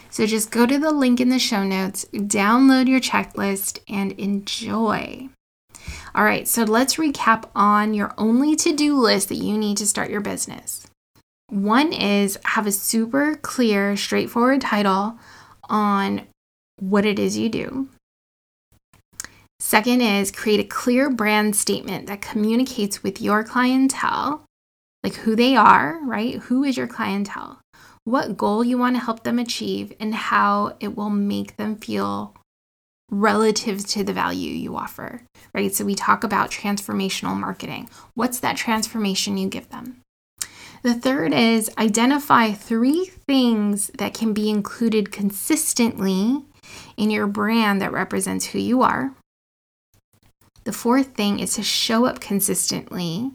So 0.10 0.26
just 0.26 0.52
go 0.52 0.66
to 0.66 0.78
the 0.78 0.92
link 0.92 1.22
in 1.22 1.30
the 1.30 1.40
show 1.40 1.64
notes, 1.64 2.06
download 2.14 2.88
your 2.88 3.00
checklist, 3.00 3.80
and 3.88 4.12
enjoy. 4.14 5.30
All 6.16 6.24
right, 6.24 6.48
so 6.48 6.64
let's 6.64 6.96
recap 6.96 7.46
on 7.56 7.94
your 7.94 8.14
only 8.18 8.56
to 8.58 8.76
do 8.76 8.98
list 8.98 9.30
that 9.30 9.36
you 9.36 9.58
need 9.58 9.78
to 9.78 9.88
start 9.88 10.10
your 10.10 10.22
business. 10.22 10.88
One 11.50 11.94
is 11.94 12.38
have 12.46 12.68
a 12.68 12.72
super 12.72 13.36
clear, 13.36 13.96
straightforward 13.96 14.62
title 14.62 15.18
on 15.70 16.28
what 16.80 17.06
it 17.06 17.20
is 17.20 17.38
you 17.38 17.50
do. 17.50 17.90
Second 19.60 20.02
is 20.02 20.32
create 20.32 20.60
a 20.60 20.64
clear 20.64 21.10
brand 21.10 21.56
statement 21.56 22.08
that 22.08 22.22
communicates 22.22 23.04
with 23.04 23.22
your 23.22 23.44
clientele, 23.44 24.44
like 25.04 25.16
who 25.16 25.36
they 25.36 25.56
are, 25.56 26.00
right? 26.04 26.36
Who 26.36 26.64
is 26.64 26.78
your 26.78 26.88
clientele? 26.88 27.60
What 28.10 28.38
goal 28.38 28.64
you 28.64 28.78
want 28.78 28.96
to 28.96 29.04
help 29.04 29.24
them 29.24 29.40
achieve, 29.40 29.94
and 30.00 30.14
how 30.14 30.76
it 30.80 30.96
will 30.96 31.10
make 31.10 31.58
them 31.58 31.76
feel 31.76 32.36
relative 33.12 33.86
to 33.88 34.04
the 34.04 34.14
value 34.14 34.52
you 34.52 34.76
offer, 34.76 35.22
right? 35.54 35.74
So 35.74 35.86
we 35.86 35.96
talk 35.96 36.24
about 36.24 36.52
transformational 36.52 37.36
marketing. 37.36 37.90
What's 38.14 38.40
that 38.40 38.58
transformation 38.58 39.38
you 39.38 39.48
give 39.48 39.70
them? 39.70 40.02
The 40.84 40.94
third 40.94 41.34
is 41.34 41.70
identify 41.78 42.52
three 42.52 43.06
things 43.28 43.92
that 43.98 44.14
can 44.14 44.34
be 44.34 44.50
included 44.50 45.12
consistently 45.12 46.44
in 46.96 47.12
your 47.12 47.28
brand 47.28 47.82
that 47.82 47.92
represents 47.92 48.48
who 48.48 48.60
you 48.60 48.82
are. 48.82 49.12
The 50.64 50.72
fourth 50.72 51.16
thing 51.16 51.40
is 51.40 51.56
to 51.56 51.64
show 51.64 52.06
up 52.06 52.22
consistently 52.22 53.32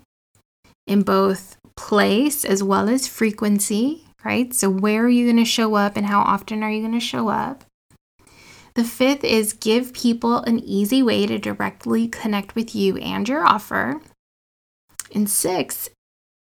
in 0.86 1.02
both 1.02 1.56
place 1.76 2.44
as 2.44 2.62
well 2.62 2.88
as 2.88 3.08
frequency 3.08 4.03
right? 4.24 4.54
So, 4.54 4.70
where 4.70 5.04
are 5.04 5.08
you 5.08 5.26
going 5.26 5.44
to 5.44 5.44
show 5.44 5.74
up 5.74 5.96
and 5.96 6.06
how 6.06 6.20
often 6.20 6.62
are 6.62 6.70
you 6.70 6.80
going 6.80 6.98
to 6.98 7.00
show 7.00 7.28
up? 7.28 7.64
The 8.74 8.84
fifth 8.84 9.22
is 9.22 9.52
give 9.52 9.92
people 9.92 10.38
an 10.38 10.58
easy 10.58 11.02
way 11.02 11.26
to 11.26 11.38
directly 11.38 12.08
connect 12.08 12.54
with 12.54 12.74
you 12.74 12.96
and 12.96 13.28
your 13.28 13.46
offer. 13.46 14.00
And 15.14 15.30
six, 15.30 15.90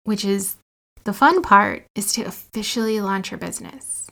which 0.04 0.26
is 0.26 0.56
the 1.04 1.14
fun 1.14 1.44
part, 1.44 1.86
is 1.96 2.12
to 2.14 2.24
officially 2.24 3.00
launch 3.00 3.30
your 3.30 3.38
business. 3.38 4.08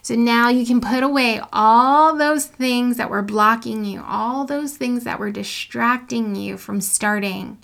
So 0.00 0.14
now 0.14 0.48
you 0.48 0.64
can 0.64 0.80
put 0.80 1.02
away 1.02 1.40
all 1.52 2.16
those 2.16 2.46
things 2.46 2.96
that 2.96 3.10
were 3.10 3.20
blocking 3.20 3.84
you, 3.84 4.02
all 4.02 4.46
those 4.46 4.76
things 4.76 5.04
that 5.04 5.18
were 5.18 5.30
distracting 5.30 6.34
you 6.34 6.56
from 6.56 6.80
starting 6.80 7.58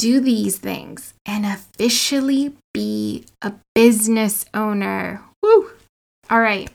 do 0.00 0.18
these 0.18 0.56
things 0.56 1.12
and 1.26 1.44
officially 1.44 2.54
be 2.72 3.26
a 3.42 3.52
business 3.74 4.46
owner. 4.54 5.22
Woo! 5.42 5.72
All 6.30 6.40
right. 6.40 6.70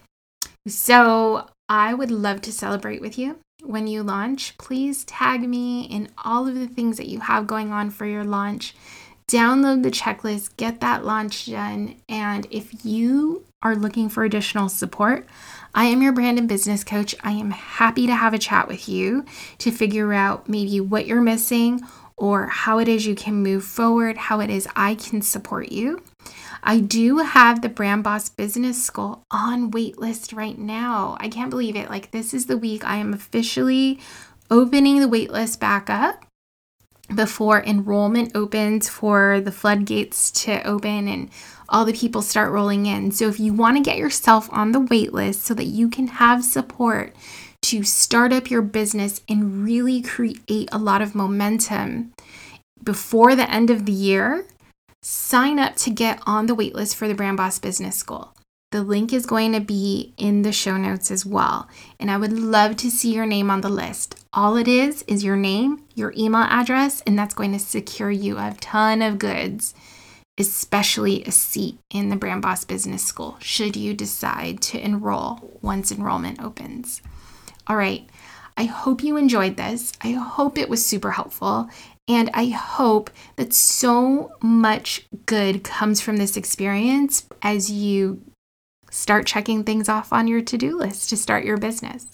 So 0.67 1.49
I 1.67 1.95
would 1.95 2.11
love 2.11 2.41
to 2.41 2.51
celebrate 2.51 3.01
with 3.01 3.17
you 3.17 3.39
when 3.63 3.87
you 3.87 4.03
launch. 4.03 4.55
Please 4.59 5.03
tag 5.05 5.41
me 5.41 5.85
in 5.85 6.09
all 6.23 6.47
of 6.47 6.53
the 6.53 6.67
things 6.67 6.97
that 6.97 7.07
you 7.07 7.19
have 7.21 7.47
going 7.47 7.71
on 7.71 7.89
for 7.89 8.05
your 8.05 8.23
launch. 8.23 8.75
Download 9.27 9.81
the 9.81 9.89
checklist, 9.89 10.55
get 10.55 10.79
that 10.81 11.03
launch 11.03 11.47
done. 11.47 11.95
And 12.07 12.45
if 12.51 12.85
you 12.85 13.43
are 13.63 13.75
looking 13.75 14.07
for 14.07 14.23
additional 14.23 14.69
support, 14.69 15.25
I 15.73 15.85
am 15.85 16.03
your 16.03 16.13
brand 16.13 16.37
and 16.37 16.47
business 16.47 16.83
coach. 16.83 17.15
I 17.23 17.31
am 17.31 17.49
happy 17.49 18.05
to 18.05 18.13
have 18.13 18.35
a 18.35 18.39
chat 18.39 18.67
with 18.67 18.87
you 18.87 19.25
to 19.57 19.71
figure 19.71 20.13
out 20.13 20.47
maybe 20.47 20.79
what 20.79 21.07
you're 21.07 21.21
missing 21.21 21.81
or 22.17 22.47
how 22.47 22.79
it 22.79 22.87
is 22.87 23.05
you 23.05 23.15
can 23.15 23.43
move 23.43 23.63
forward, 23.63 24.17
how 24.17 24.39
it 24.39 24.49
is 24.49 24.67
I 24.75 24.95
can 24.95 25.21
support 25.21 25.71
you. 25.71 26.01
I 26.63 26.79
do 26.79 27.19
have 27.19 27.61
the 27.61 27.69
Brand 27.69 28.03
Boss 28.03 28.29
Business 28.29 28.83
School 28.83 29.23
on 29.29 29.71
waitlist 29.71 30.35
right 30.35 30.57
now. 30.57 31.15
I 31.19 31.29
can't 31.29 31.51
believe 31.51 31.75
it. 31.75 31.89
Like, 31.89 32.11
this 32.11 32.33
is 32.33 32.47
the 32.47 32.57
week 32.57 32.83
I 32.83 32.97
am 32.97 33.13
officially 33.13 33.99
opening 34.49 34.99
the 34.99 35.07
waitlist 35.07 35.59
back 35.59 35.89
up 35.89 36.25
before 37.13 37.63
enrollment 37.63 38.35
opens 38.35 38.89
for 38.89 39.39
the 39.41 39.51
floodgates 39.51 40.31
to 40.31 40.65
open 40.67 41.07
and 41.07 41.29
all 41.69 41.85
the 41.85 41.93
people 41.93 42.23
start 42.23 42.51
rolling 42.51 42.87
in. 42.87 43.11
So, 43.11 43.27
if 43.27 43.39
you 43.39 43.53
want 43.53 43.77
to 43.77 43.83
get 43.83 43.97
yourself 43.97 44.49
on 44.51 44.71
the 44.71 44.81
waitlist 44.81 45.35
so 45.35 45.53
that 45.53 45.65
you 45.65 45.89
can 45.89 46.07
have 46.07 46.43
support 46.43 47.13
to 47.69 47.83
start 47.83 48.31
up 48.31 48.51
your 48.51 48.61
business 48.61 49.21
and 49.27 49.63
really 49.63 50.01
create 50.01 50.69
a 50.71 50.77
lot 50.77 51.01
of 51.01 51.15
momentum 51.15 52.13
before 52.83 53.35
the 53.35 53.49
end 53.49 53.71
of 53.71 53.85
the 53.85 53.91
year, 53.91 54.45
sign 55.01 55.57
up 55.57 55.75
to 55.77 55.89
get 55.89 56.21
on 56.27 56.45
the 56.45 56.55
waitlist 56.55 56.95
for 56.95 57.07
the 57.07 57.15
Brand 57.15 57.37
Boss 57.37 57.57
Business 57.57 57.95
School. 57.95 58.35
The 58.71 58.83
link 58.83 59.11
is 59.11 59.25
going 59.25 59.53
to 59.53 59.59
be 59.61 60.13
in 60.17 60.43
the 60.43 60.51
show 60.51 60.77
notes 60.77 61.09
as 61.09 61.25
well. 61.25 61.67
And 61.99 62.11
I 62.11 62.17
would 62.17 62.33
love 62.33 62.77
to 62.77 62.91
see 62.91 63.13
your 63.13 63.25
name 63.25 63.49
on 63.49 63.61
the 63.61 63.69
list. 63.69 64.23
All 64.33 64.57
it 64.57 64.67
is 64.67 65.03
is 65.07 65.23
your 65.23 65.37
name, 65.37 65.83
your 65.95 66.13
email 66.15 66.41
address, 66.41 67.01
and 67.07 67.17
that's 67.17 67.33
going 67.33 67.53
to 67.53 67.59
secure 67.59 68.11
you 68.11 68.37
a 68.37 68.55
ton 68.59 69.01
of 69.01 69.17
goods, 69.17 69.73
especially 70.37 71.23
a 71.23 71.31
seat 71.31 71.79
in 71.89 72.09
the 72.09 72.15
Brand 72.15 72.41
Boss 72.43 72.63
Business 72.63 73.03
School, 73.03 73.37
should 73.39 73.75
you 73.75 73.93
decide 73.95 74.61
to 74.63 74.79
enroll 74.79 75.57
once 75.61 75.91
enrollment 75.91 76.41
opens. 76.43 77.01
All 77.67 77.75
right. 77.75 78.09
I 78.57 78.65
hope 78.65 79.03
you 79.03 79.17
enjoyed 79.17 79.57
this. 79.57 79.91
I 80.01 80.11
hope 80.11 80.57
it 80.57 80.69
was 80.69 80.85
super 80.85 81.11
helpful. 81.11 81.69
And 82.07 82.29
I 82.33 82.47
hope 82.47 83.09
that 83.35 83.53
so 83.53 84.31
much 84.41 85.07
good 85.25 85.63
comes 85.63 85.99
from 85.99 86.17
this 86.17 86.37
experience 86.37 87.27
as 87.41 87.71
you 87.71 88.21
start 88.91 89.25
checking 89.25 89.63
things 89.63 89.89
off 89.89 90.13
on 90.13 90.27
your 90.27 90.41
to 90.41 90.57
do 90.57 90.77
list 90.77 91.09
to 91.09 91.17
start 91.17 91.43
your 91.43 91.57
business. 91.57 92.05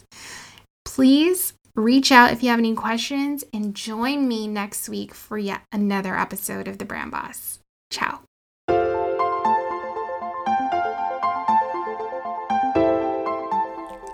Please 0.86 1.54
reach 1.76 2.12
out 2.12 2.32
if 2.32 2.42
you 2.42 2.50
have 2.50 2.60
any 2.60 2.74
questions 2.74 3.44
and 3.54 3.76
join 3.76 4.28
me 4.28 4.48
next 4.48 4.90
week 4.90 5.14
for 5.14 5.38
yet 5.38 5.62
another 5.72 6.18
episode 6.18 6.68
of 6.68 6.78
The 6.78 6.86
Brand 6.86 7.12
Boss. 7.12 7.60
Ciao. 7.92 8.22